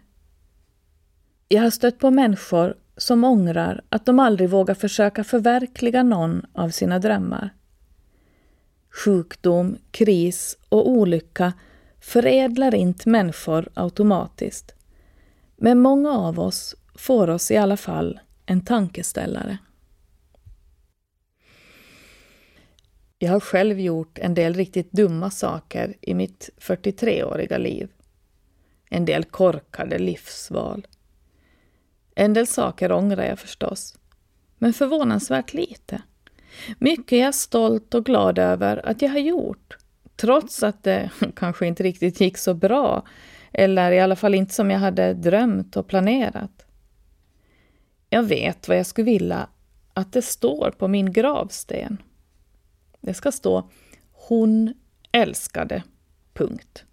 Jag 1.47 1.61
har 1.61 1.69
stött 1.69 1.99
på 1.99 2.11
människor 2.11 2.75
som 2.97 3.23
ångrar 3.23 3.81
att 3.89 4.05
de 4.05 4.19
aldrig 4.19 4.49
vågar 4.49 4.73
försöka 4.73 5.23
förverkliga 5.23 6.03
någon 6.03 6.45
av 6.53 6.69
sina 6.69 6.99
drömmar. 6.99 7.53
Sjukdom, 9.05 9.77
kris 9.91 10.57
och 10.69 10.89
olycka 10.89 11.53
förädlar 12.01 12.75
inte 12.75 13.09
människor 13.09 13.69
automatiskt. 13.73 14.73
Men 15.57 15.79
många 15.79 16.11
av 16.11 16.39
oss 16.39 16.75
får 16.95 17.29
oss 17.29 17.51
i 17.51 17.57
alla 17.57 17.77
fall 17.77 18.19
en 18.45 18.65
tankeställare. 18.65 19.57
Jag 23.19 23.31
har 23.31 23.39
själv 23.39 23.79
gjort 23.79 24.19
en 24.19 24.33
del 24.33 24.53
riktigt 24.53 24.91
dumma 24.91 25.31
saker 25.31 25.95
i 26.01 26.13
mitt 26.13 26.49
43-åriga 26.57 27.57
liv. 27.57 27.89
En 28.89 29.05
del 29.05 29.23
korkade 29.23 29.99
livsval. 29.99 30.87
En 32.15 32.33
del 32.33 32.47
saker 32.47 32.91
ångrar 32.91 33.23
jag 33.23 33.39
förstås, 33.39 33.99
men 34.57 34.73
förvånansvärt 34.73 35.53
lite. 35.53 36.01
Mycket 36.79 37.11
är 37.11 37.21
jag 37.21 37.35
stolt 37.35 37.93
och 37.93 38.05
glad 38.05 38.39
över 38.39 38.85
att 38.85 39.01
jag 39.01 39.09
har 39.09 39.19
gjort, 39.19 39.77
trots 40.15 40.63
att 40.63 40.83
det 40.83 41.09
kanske 41.35 41.67
inte 41.67 41.83
riktigt 41.83 42.21
gick 42.21 42.37
så 42.37 42.53
bra, 42.53 43.07
eller 43.53 43.91
i 43.91 43.99
alla 43.99 44.15
fall 44.15 44.35
inte 44.35 44.53
som 44.53 44.71
jag 44.71 44.79
hade 44.79 45.13
drömt 45.13 45.77
och 45.77 45.87
planerat. 45.87 46.65
Jag 48.09 48.23
vet 48.23 48.67
vad 48.67 48.77
jag 48.77 48.85
skulle 48.85 49.11
vilja 49.11 49.49
att 49.93 50.13
det 50.13 50.21
står 50.21 50.71
på 50.77 50.87
min 50.87 51.11
gravsten. 51.13 51.97
Det 53.07 53.13
ska 53.13 53.31
stå 53.31 53.69
Hon 54.11 54.73
älskade. 55.11 55.83
Punkt. 56.33 56.85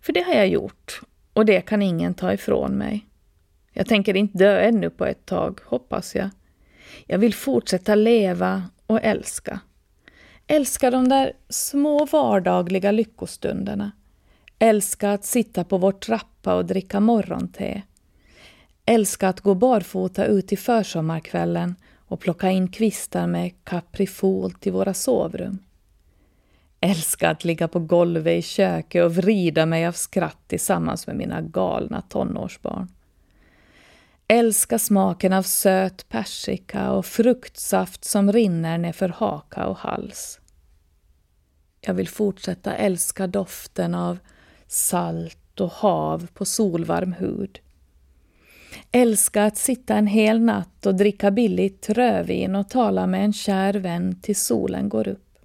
För 0.00 0.12
det 0.12 0.20
har 0.20 0.34
jag 0.34 0.48
gjort 0.48 1.00
och 1.32 1.44
det 1.44 1.60
kan 1.60 1.82
ingen 1.82 2.14
ta 2.14 2.32
ifrån 2.32 2.72
mig. 2.72 3.06
Jag 3.72 3.86
tänker 3.86 4.16
inte 4.16 4.38
dö 4.38 4.58
ännu 4.58 4.90
på 4.90 5.04
ett 5.04 5.26
tag, 5.26 5.60
hoppas 5.64 6.14
jag. 6.14 6.30
Jag 7.06 7.18
vill 7.18 7.34
fortsätta 7.34 7.94
leva 7.94 8.62
och 8.86 9.00
älska. 9.02 9.60
Älska 10.46 10.90
de 10.90 11.08
där 11.08 11.32
små 11.48 12.04
vardagliga 12.04 12.90
lyckostunderna. 12.90 13.92
Älska 14.58 15.12
att 15.12 15.24
sitta 15.24 15.64
på 15.64 15.78
vår 15.78 15.92
trappa 15.92 16.54
och 16.54 16.64
dricka 16.64 17.00
morgonte. 17.00 17.82
Älska 18.86 19.28
att 19.28 19.40
gå 19.40 19.54
barfota 19.54 20.24
ut 20.24 20.52
i 20.52 20.56
försommarkvällen 20.56 21.74
och 22.06 22.20
plocka 22.20 22.50
in 22.50 22.68
kvistar 22.68 23.26
med 23.26 23.64
kaprifol 23.64 24.52
till 24.52 24.72
våra 24.72 24.94
sovrum. 24.94 25.58
Älska 26.80 27.30
att 27.30 27.44
ligga 27.44 27.68
på 27.68 27.78
golvet 27.80 28.38
i 28.38 28.42
köket 28.42 29.04
och 29.04 29.14
vrida 29.14 29.66
mig 29.66 29.86
av 29.86 29.92
skratt 29.92 30.38
tillsammans 30.46 31.06
med 31.06 31.16
mina 31.16 31.40
galna 31.40 32.02
tonårsbarn. 32.02 32.88
Älska 34.28 34.78
smaken 34.78 35.32
av 35.32 35.42
söt 35.42 36.08
persika 36.08 36.92
och 36.92 37.06
fruktsaft 37.06 38.04
som 38.04 38.32
rinner 38.32 38.78
ner 38.78 38.92
för 38.92 39.08
haka 39.08 39.66
och 39.66 39.76
hals. 39.76 40.40
Jag 41.80 41.94
vill 41.94 42.08
fortsätta 42.08 42.74
älska 42.74 43.26
doften 43.26 43.94
av 43.94 44.18
salt 44.66 45.60
och 45.60 45.72
hav 45.72 46.26
på 46.34 46.44
solvarm 46.44 47.12
hud. 47.12 47.58
Älska 48.92 49.44
att 49.44 49.56
sitta 49.56 49.94
en 49.94 50.06
hel 50.06 50.40
natt 50.40 50.86
och 50.86 50.94
dricka 50.94 51.30
billigt 51.30 51.88
rödvin 51.88 52.56
och 52.56 52.68
tala 52.68 53.06
med 53.06 53.24
en 53.24 53.32
kär 53.32 53.74
vän 53.74 54.20
tills 54.22 54.42
solen 54.42 54.88
går 54.88 55.08
upp. 55.08 55.38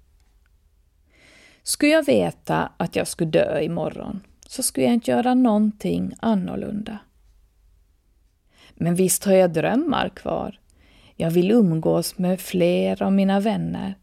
Skulle 1.62 1.92
jag 1.92 2.06
veta 2.06 2.72
att 2.76 2.96
jag 2.96 3.08
skulle 3.08 3.30
dö 3.30 3.60
imorgon 3.60 4.20
så 4.46 4.62
skulle 4.62 4.86
jag 4.86 4.94
inte 4.94 5.10
göra 5.10 5.34
någonting 5.34 6.12
annorlunda. 6.20 6.98
Men 8.74 8.94
visst 8.94 9.24
har 9.24 9.32
jag 9.32 9.52
drömmar 9.52 10.08
kvar. 10.08 10.60
Jag 11.16 11.30
vill 11.30 11.50
umgås 11.50 12.18
med 12.18 12.40
fler 12.40 13.02
av 13.02 13.12
mina 13.12 13.40
vänner. 13.40 13.94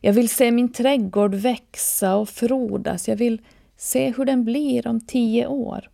Jag 0.00 0.12
vill 0.12 0.28
se 0.28 0.50
min 0.50 0.72
trädgård 0.72 1.34
växa 1.34 2.16
och 2.16 2.28
frodas. 2.28 3.08
Jag 3.08 3.16
vill 3.16 3.40
se 3.76 4.12
hur 4.16 4.24
den 4.24 4.44
blir 4.44 4.86
om 4.86 5.00
tio 5.00 5.46
år. 5.46 5.90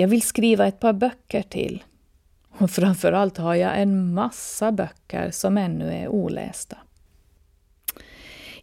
Jag 0.00 0.08
vill 0.08 0.22
skriva 0.22 0.66
ett 0.66 0.80
par 0.80 0.92
böcker 0.92 1.42
till. 1.42 1.84
Och 2.58 2.70
framförallt 2.70 3.38
har 3.38 3.54
jag 3.54 3.80
en 3.80 4.14
massa 4.14 4.72
böcker 4.72 5.30
som 5.30 5.58
ännu 5.58 5.92
är 5.92 6.08
olästa. 6.08 6.76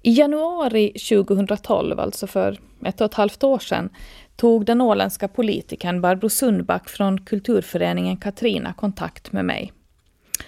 I 0.01 0.11
januari 0.11 0.93
2012, 1.09 1.99
alltså 1.99 2.27
för 2.27 2.59
ett 2.85 3.01
och 3.01 3.05
ett 3.05 3.13
halvt 3.13 3.43
år 3.43 3.59
sedan, 3.59 3.89
tog 4.35 4.65
den 4.65 4.81
åländska 4.81 5.27
politikern 5.27 6.01
Barbro 6.01 6.29
Sundback 6.29 6.89
från 6.89 7.25
kulturföreningen 7.25 8.17
Katrina 8.17 8.73
kontakt 8.73 9.31
med 9.31 9.45
mig. 9.45 9.73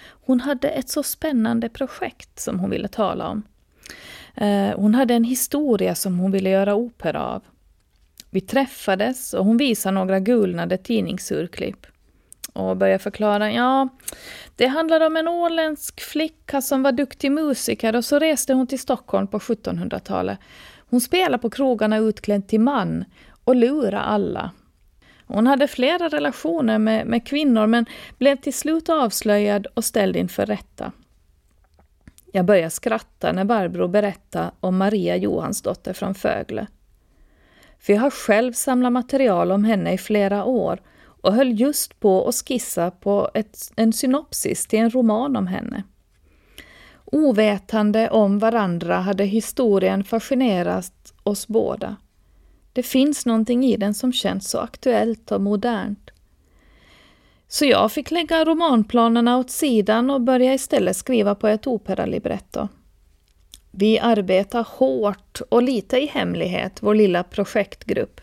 Hon 0.02 0.40
hade 0.40 0.68
ett 0.68 0.88
så 0.88 1.02
spännande 1.02 1.68
projekt 1.68 2.40
som 2.40 2.60
hon 2.60 2.70
ville 2.70 2.88
tala 2.88 3.28
om. 3.28 3.42
Eh, 4.34 4.76
hon 4.76 4.94
hade 4.94 5.14
en 5.14 5.24
historia 5.24 5.94
som 5.94 6.18
hon 6.18 6.32
ville 6.32 6.50
göra 6.50 6.74
opera 6.74 7.26
av. 7.26 7.42
Vi 8.30 8.40
träffades 8.40 9.34
och 9.34 9.44
hon 9.44 9.56
visade 9.56 9.94
några 9.94 10.20
gulnade 10.20 10.76
tidningsurklipp 10.76 11.86
och 12.52 12.76
började 12.76 12.98
förklara, 12.98 13.52
ja, 13.52 13.88
det 14.56 14.66
handlar 14.66 15.06
om 15.06 15.16
en 15.16 15.28
åländsk 15.28 16.00
flicka 16.00 16.62
som 16.62 16.82
var 16.82 16.92
duktig 16.92 17.32
musiker 17.32 17.96
och 17.96 18.04
så 18.04 18.18
reste 18.18 18.52
hon 18.52 18.66
till 18.66 18.78
Stockholm 18.78 19.26
på 19.26 19.38
1700-talet. 19.38 20.38
Hon 20.90 21.00
spelade 21.00 21.42
på 21.42 21.50
krogarna 21.50 21.98
utklädd 21.98 22.48
till 22.48 22.60
man 22.60 23.04
och 23.44 23.56
lurade 23.56 24.00
alla. 24.00 24.50
Hon 25.26 25.46
hade 25.46 25.68
flera 25.68 26.08
relationer 26.08 26.78
med, 26.78 27.06
med 27.06 27.26
kvinnor 27.26 27.66
men 27.66 27.86
blev 28.18 28.36
till 28.36 28.54
slut 28.54 28.88
avslöjad 28.88 29.66
och 29.74 29.84
ställd 29.84 30.16
inför 30.16 30.46
rätta. 30.46 30.92
Jag 32.32 32.44
började 32.44 32.70
skratta 32.70 33.32
när 33.32 33.44
Barbro 33.44 33.88
berättade 33.88 34.50
om 34.60 34.76
Maria 34.76 35.16
Johansdotter 35.16 35.92
från 35.92 36.14
Fögle. 36.14 36.66
För 37.80 37.92
jag 37.92 38.00
har 38.00 38.10
själv 38.10 38.52
samlat 38.52 38.92
material 38.92 39.52
om 39.52 39.64
henne 39.64 39.92
i 39.92 39.98
flera 39.98 40.44
år 40.44 40.80
och 41.22 41.34
höll 41.34 41.60
just 41.60 42.00
på 42.00 42.28
att 42.28 42.34
skissa 42.34 42.90
på 42.90 43.30
ett, 43.34 43.72
en 43.76 43.92
synopsis 43.92 44.66
till 44.66 44.78
en 44.78 44.90
roman 44.90 45.36
om 45.36 45.46
henne. 45.46 45.82
Ovetande 47.04 48.10
om 48.10 48.38
varandra 48.38 48.96
hade 48.96 49.24
historien 49.24 50.04
fascinerat 50.04 51.14
oss 51.22 51.48
båda. 51.48 51.96
Det 52.72 52.82
finns 52.82 53.26
någonting 53.26 53.64
i 53.64 53.76
den 53.76 53.94
som 53.94 54.12
känns 54.12 54.50
så 54.50 54.58
aktuellt 54.58 55.32
och 55.32 55.40
modernt. 55.40 56.10
Så 57.48 57.64
jag 57.64 57.92
fick 57.92 58.10
lägga 58.10 58.44
romanplanerna 58.44 59.38
åt 59.38 59.50
sidan 59.50 60.10
och 60.10 60.20
börja 60.20 60.54
istället 60.54 60.96
skriva 60.96 61.34
på 61.34 61.48
ett 61.48 61.66
operalibretto. 61.66 62.68
Vi 63.70 63.98
arbetar 63.98 64.66
hårt 64.70 65.40
och 65.48 65.62
lite 65.62 65.98
i 65.98 66.06
hemlighet, 66.06 66.78
vår 66.80 66.94
lilla 66.94 67.22
projektgrupp, 67.22 68.20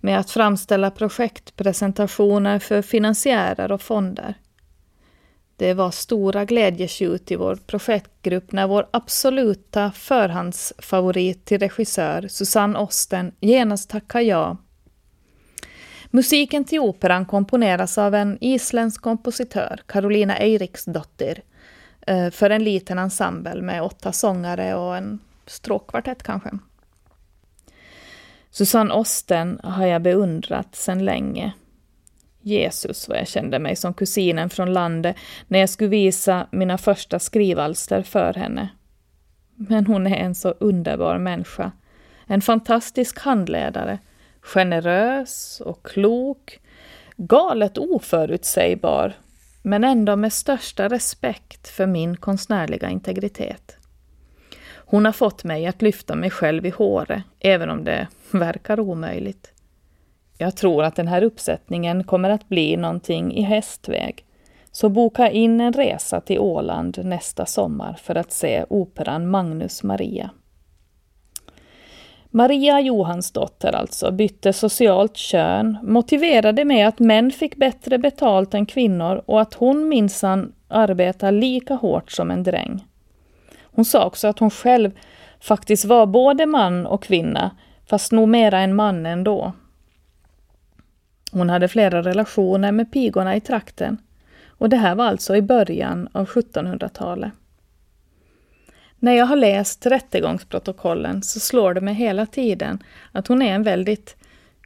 med 0.00 0.18
att 0.18 0.30
framställa 0.30 0.90
projektpresentationer 0.90 2.58
för 2.58 2.82
finansiärer 2.82 3.72
och 3.72 3.82
fonder. 3.82 4.34
Det 5.56 5.74
var 5.74 5.90
stora 5.90 6.44
glädjetjut 6.44 7.30
i 7.30 7.36
vår 7.36 7.56
projektgrupp 7.66 8.52
när 8.52 8.66
vår 8.66 8.86
absoluta 8.90 9.92
förhandsfavorit 9.92 11.44
till 11.44 11.58
regissör, 11.58 12.28
Susanne 12.28 12.78
Osten, 12.78 13.32
genast 13.40 13.90
tackade 13.90 14.24
ja. 14.24 14.56
Musiken 16.10 16.64
till 16.64 16.80
operan 16.80 17.26
komponeras 17.26 17.98
av 17.98 18.14
en 18.14 18.38
isländsk 18.40 19.02
kompositör, 19.02 19.80
Carolina 19.86 20.36
Eiriksdottir, 20.36 21.42
Eh, 22.10 22.30
för 22.30 22.50
en 22.50 22.64
liten 22.64 22.98
ensemble 22.98 23.62
med 23.62 23.82
åtta 23.82 24.12
sångare 24.12 24.74
och 24.74 24.96
en 24.96 25.18
stråkkvartett 25.46 26.22
kanske. 26.22 26.50
Susanne 28.50 28.94
Osten 28.94 29.60
har 29.62 29.86
jag 29.86 30.02
beundrat 30.02 30.74
sedan 30.74 31.04
länge. 31.04 31.52
Jesus 32.40 33.08
vad 33.08 33.18
jag 33.18 33.28
kände 33.28 33.58
mig 33.58 33.76
som 33.76 33.94
kusinen 33.94 34.50
från 34.50 34.72
landet 34.72 35.16
när 35.48 35.58
jag 35.58 35.68
skulle 35.68 35.90
visa 35.90 36.46
mina 36.50 36.78
första 36.78 37.18
skrivalster 37.18 38.02
för 38.02 38.34
henne. 38.34 38.68
Men 39.54 39.86
hon 39.86 40.06
är 40.06 40.16
en 40.16 40.34
så 40.34 40.54
underbar 40.60 41.18
människa. 41.18 41.72
En 42.26 42.40
fantastisk 42.40 43.18
handledare. 43.18 43.98
Generös 44.40 45.62
och 45.64 45.86
klok. 45.86 46.60
Galet 47.16 47.78
oförutsägbar, 47.78 49.14
men 49.62 49.84
ändå 49.84 50.16
med 50.16 50.32
största 50.32 50.88
respekt 50.88 51.68
för 51.68 51.86
min 51.86 52.16
konstnärliga 52.16 52.90
integritet. 52.90 53.76
Hon 54.76 55.04
har 55.04 55.12
fått 55.12 55.44
mig 55.44 55.66
att 55.66 55.82
lyfta 55.82 56.14
mig 56.14 56.30
själv 56.30 56.66
i 56.66 56.70
håret, 56.70 57.22
även 57.40 57.70
om 57.70 57.84
det 57.84 58.08
verkar 58.30 58.80
omöjligt. 58.80 59.52
Jag 60.38 60.56
tror 60.56 60.84
att 60.84 60.96
den 60.96 61.08
här 61.08 61.22
uppsättningen 61.22 62.04
kommer 62.04 62.30
att 62.30 62.48
bli 62.48 62.76
någonting 62.76 63.34
i 63.36 63.42
hästväg. 63.42 64.24
Så 64.72 64.88
boka 64.88 65.30
in 65.30 65.60
en 65.60 65.72
resa 65.72 66.20
till 66.20 66.38
Åland 66.38 67.04
nästa 67.04 67.46
sommar 67.46 67.96
för 68.02 68.14
att 68.14 68.32
se 68.32 68.64
operan 68.68 69.30
Magnus 69.30 69.82
Maria. 69.82 70.30
Maria 72.32 72.80
Johansdotter 72.80 73.72
alltså 73.72 74.10
bytte 74.10 74.52
socialt 74.52 75.16
kön, 75.16 75.78
motiverade 75.82 76.64
med 76.64 76.88
att 76.88 76.98
män 76.98 77.30
fick 77.30 77.56
bättre 77.56 77.98
betalt 77.98 78.54
än 78.54 78.66
kvinnor 78.66 79.22
och 79.26 79.40
att 79.40 79.54
hon 79.54 79.88
minsann 79.88 80.52
arbetar 80.68 81.32
lika 81.32 81.74
hårt 81.74 82.10
som 82.10 82.30
en 82.30 82.42
dräng. 82.42 82.86
Hon 83.62 83.84
sa 83.84 84.06
också 84.06 84.28
att 84.28 84.38
hon 84.38 84.50
själv 84.50 84.90
faktiskt 85.40 85.84
var 85.84 86.06
både 86.06 86.46
man 86.46 86.86
och 86.86 87.02
kvinna, 87.02 87.50
fast 87.86 88.12
nog 88.12 88.28
mera 88.28 88.60
en 88.60 88.74
man 88.74 89.06
ändå. 89.06 89.52
Hon 91.32 91.50
hade 91.50 91.68
flera 91.68 92.02
relationer 92.02 92.72
med 92.72 92.92
pigorna 92.92 93.36
i 93.36 93.40
trakten 93.40 93.98
och 94.48 94.68
det 94.68 94.76
här 94.76 94.94
var 94.94 95.04
alltså 95.04 95.36
i 95.36 95.42
början 95.42 96.08
av 96.12 96.26
1700-talet. 96.28 97.32
När 99.02 99.12
jag 99.12 99.26
har 99.26 99.36
läst 99.36 99.86
rättegångsprotokollen 99.86 101.22
så 101.22 101.40
slår 101.40 101.74
det 101.74 101.80
mig 101.80 101.94
hela 101.94 102.26
tiden 102.26 102.82
att 103.12 103.26
hon 103.26 103.42
är 103.42 103.54
en 103.54 103.62
väldigt 103.62 104.16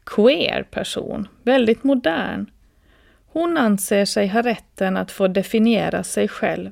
queer 0.05 0.63
person, 0.63 1.29
väldigt 1.43 1.85
modern. 1.85 2.51
Hon 3.27 3.57
anser 3.57 4.05
sig 4.05 4.29
ha 4.29 4.43
rätten 4.43 4.97
att 4.97 5.11
få 5.11 5.29
definiera 5.29 6.03
sig 6.03 6.29
själv, 6.29 6.71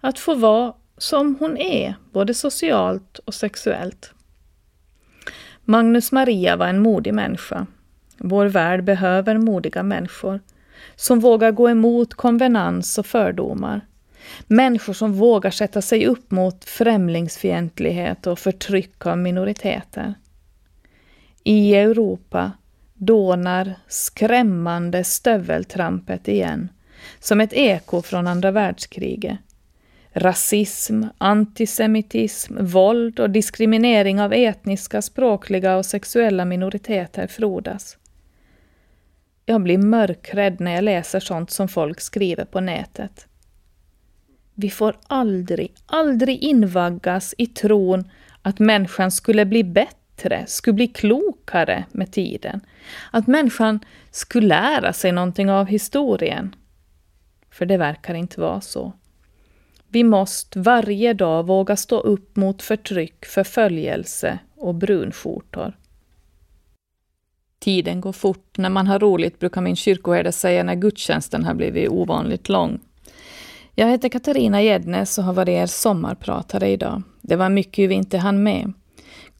att 0.00 0.18
få 0.18 0.34
vara 0.34 0.72
som 0.98 1.36
hon 1.40 1.56
är, 1.56 1.94
både 2.12 2.34
socialt 2.34 3.18
och 3.18 3.34
sexuellt. 3.34 4.12
Magnus 5.64 6.12
Maria 6.12 6.56
var 6.56 6.66
en 6.66 6.82
modig 6.82 7.14
människa. 7.14 7.66
Vår 8.18 8.46
värld 8.46 8.84
behöver 8.84 9.38
modiga 9.38 9.82
människor 9.82 10.40
som 10.96 11.20
vågar 11.20 11.50
gå 11.50 11.70
emot 11.70 12.14
konvenans 12.14 12.98
och 12.98 13.06
fördomar. 13.06 13.80
Människor 14.46 14.92
som 14.92 15.12
vågar 15.12 15.50
sätta 15.50 15.82
sig 15.82 16.06
upp 16.06 16.30
mot 16.30 16.64
främlingsfientlighet 16.64 18.26
och 18.26 18.38
förtryck 18.38 19.06
av 19.06 19.18
minoriteter. 19.18 20.14
I 21.44 21.74
Europa 21.74 22.52
dånar 22.94 23.74
skrämmande 23.88 25.04
stöveltrampet 25.04 26.28
igen, 26.28 26.68
som 27.20 27.40
ett 27.40 27.52
eko 27.52 28.02
från 28.02 28.26
andra 28.26 28.50
världskriget. 28.50 29.38
Rasism, 30.12 31.02
antisemitism, 31.18 32.64
våld 32.64 33.20
och 33.20 33.30
diskriminering 33.30 34.20
av 34.20 34.32
etniska, 34.32 35.02
språkliga 35.02 35.76
och 35.76 35.86
sexuella 35.86 36.44
minoriteter 36.44 37.26
frodas. 37.26 37.96
Jag 39.46 39.62
blir 39.62 39.78
mörkrädd 39.78 40.60
när 40.60 40.74
jag 40.74 40.84
läser 40.84 41.20
sånt 41.20 41.50
som 41.50 41.68
folk 41.68 42.00
skriver 42.00 42.44
på 42.44 42.60
nätet. 42.60 43.26
Vi 44.60 44.70
får 44.70 44.96
aldrig, 45.06 45.72
aldrig 45.86 46.42
invaggas 46.42 47.34
i 47.38 47.46
tron 47.46 48.10
att 48.42 48.58
människan 48.58 49.10
skulle 49.10 49.44
bli 49.46 49.64
bättre, 49.64 50.44
skulle 50.46 50.74
bli 50.74 50.86
klokare 50.86 51.84
med 51.92 52.12
tiden. 52.12 52.60
Att 53.10 53.26
människan 53.26 53.80
skulle 54.10 54.46
lära 54.46 54.92
sig 54.92 55.12
någonting 55.12 55.50
av 55.50 55.66
historien. 55.66 56.54
För 57.50 57.66
det 57.66 57.76
verkar 57.76 58.14
inte 58.14 58.40
vara 58.40 58.60
så. 58.60 58.92
Vi 59.88 60.04
måste 60.04 60.60
varje 60.60 61.12
dag 61.12 61.46
våga 61.46 61.76
stå 61.76 62.00
upp 62.00 62.36
mot 62.36 62.62
förtryck, 62.62 63.24
förföljelse 63.24 64.38
och 64.56 64.74
brunskjortor. 64.74 65.72
Tiden 67.58 68.00
går 68.00 68.12
fort. 68.12 68.58
När 68.58 68.70
man 68.70 68.86
har 68.86 68.98
roligt 68.98 69.38
brukar 69.38 69.60
min 69.60 69.76
kyrkoherde 69.76 70.32
säga 70.32 70.62
när 70.62 70.74
gudstjänsten 70.74 71.44
har 71.44 71.54
blivit 71.54 71.90
ovanligt 71.90 72.48
lång. 72.48 72.80
Jag 73.80 73.88
heter 73.88 74.08
Katarina 74.08 74.62
Gäddnes 74.62 75.18
och 75.18 75.24
har 75.24 75.32
varit 75.32 75.48
er 75.48 75.66
sommarpratare 75.66 76.68
idag. 76.68 77.02
Det 77.22 77.36
var 77.36 77.48
mycket 77.48 77.90
vi 77.90 77.94
inte 77.94 78.18
hann 78.18 78.42
med. 78.42 78.72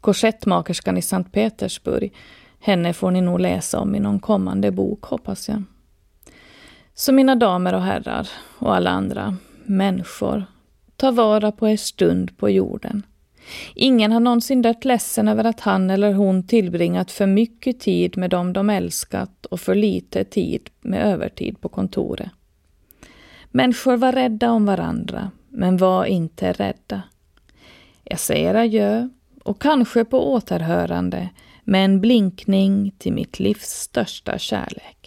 Korsettmakerskan 0.01 0.98
i 0.98 1.03
Sankt 1.03 1.33
Petersburg, 1.33 2.14
henne 2.61 2.92
får 2.92 3.11
ni 3.11 3.20
nog 3.20 3.40
läsa 3.40 3.81
om 3.81 3.94
i 3.94 4.01
någon 4.01 4.20
kommande 4.20 4.70
bok, 4.70 5.05
hoppas 5.05 5.48
jag. 5.48 5.62
Så 6.94 7.12
mina 7.12 7.35
damer 7.35 7.74
och 7.74 7.83
herrar 7.83 8.29
och 8.59 8.77
alla 8.77 8.90
andra 8.90 9.37
människor, 9.64 10.44
ta 10.96 11.11
vara 11.11 11.53
på 11.53 11.68
er 11.68 11.77
stund 11.77 12.38
på 12.38 12.51
jorden. 12.51 13.03
Ingen 13.74 14.12
har 14.12 14.20
någonsin 14.20 14.62
dött 14.62 14.85
ledsen 14.85 15.29
över 15.29 15.44
att 15.44 15.61
han 15.61 15.90
eller 15.90 16.12
hon 16.12 16.46
tillbringat 16.46 17.11
för 17.11 17.27
mycket 17.27 17.81
tid 17.81 18.16
med 18.16 18.31
dem 18.31 18.53
de 18.53 18.70
älskat 18.70 19.46
och 19.46 19.61
för 19.61 19.74
lite 19.74 20.24
tid 20.24 20.70
med 20.81 21.12
övertid 21.12 21.61
på 21.61 21.68
kontoret. 21.68 22.31
Människor 23.51 23.97
var 23.97 24.13
rädda 24.13 24.51
om 24.51 24.67
varandra, 24.67 25.31
men 25.49 25.77
var 25.77 26.05
inte 26.05 26.53
rädda. 26.53 27.03
Jag 28.05 28.21
säger 28.21 28.55
adjö 28.55 29.09
och 29.45 29.63
kanske 29.63 30.05
på 30.05 30.33
återhörande 30.33 31.29
med 31.65 31.85
en 31.85 32.01
blinkning 32.01 32.95
till 32.99 33.13
mitt 33.13 33.39
livs 33.39 33.69
största 33.69 34.39
kärlek. 34.39 34.98